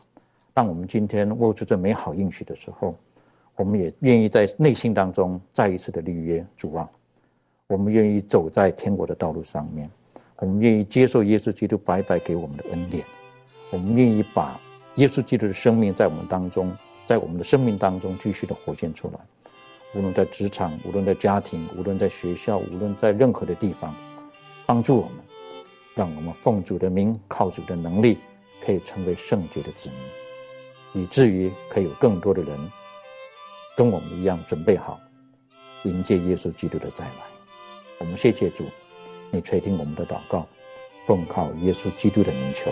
[0.55, 2.95] 让我们今天握住这美好应许的时候，
[3.57, 6.89] 我们也愿意在内心当中再一次的立约主啊，
[7.67, 9.91] 我们愿意走在天国的道路上面，
[10.37, 13.05] 我们愿意接受耶稣基督白白给我们的恩典，
[13.71, 14.61] 我们愿意把
[14.97, 16.77] 耶稣基督的生命在我们当中，
[17.07, 19.21] 在我们的生命当中继续的活现出来，
[19.95, 23.95] 无论在职场，无论在家庭，无论在学校，无论在任何的地方，
[24.67, 25.20] 帮助我们。
[25.95, 28.19] 让我们奉主的名，靠主的能力，
[28.65, 32.73] 可以成为圣洁的子民，以至于可以有更多的人
[33.77, 35.01] 跟我们一样准备好
[35.85, 37.13] 迎接耶稣基督的再来。
[37.99, 38.65] 我们谢谢主，
[39.31, 40.47] 你垂听我们的祷告，
[41.07, 42.71] 奉靠耶稣基督的名求，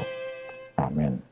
[0.77, 1.28] 阿门。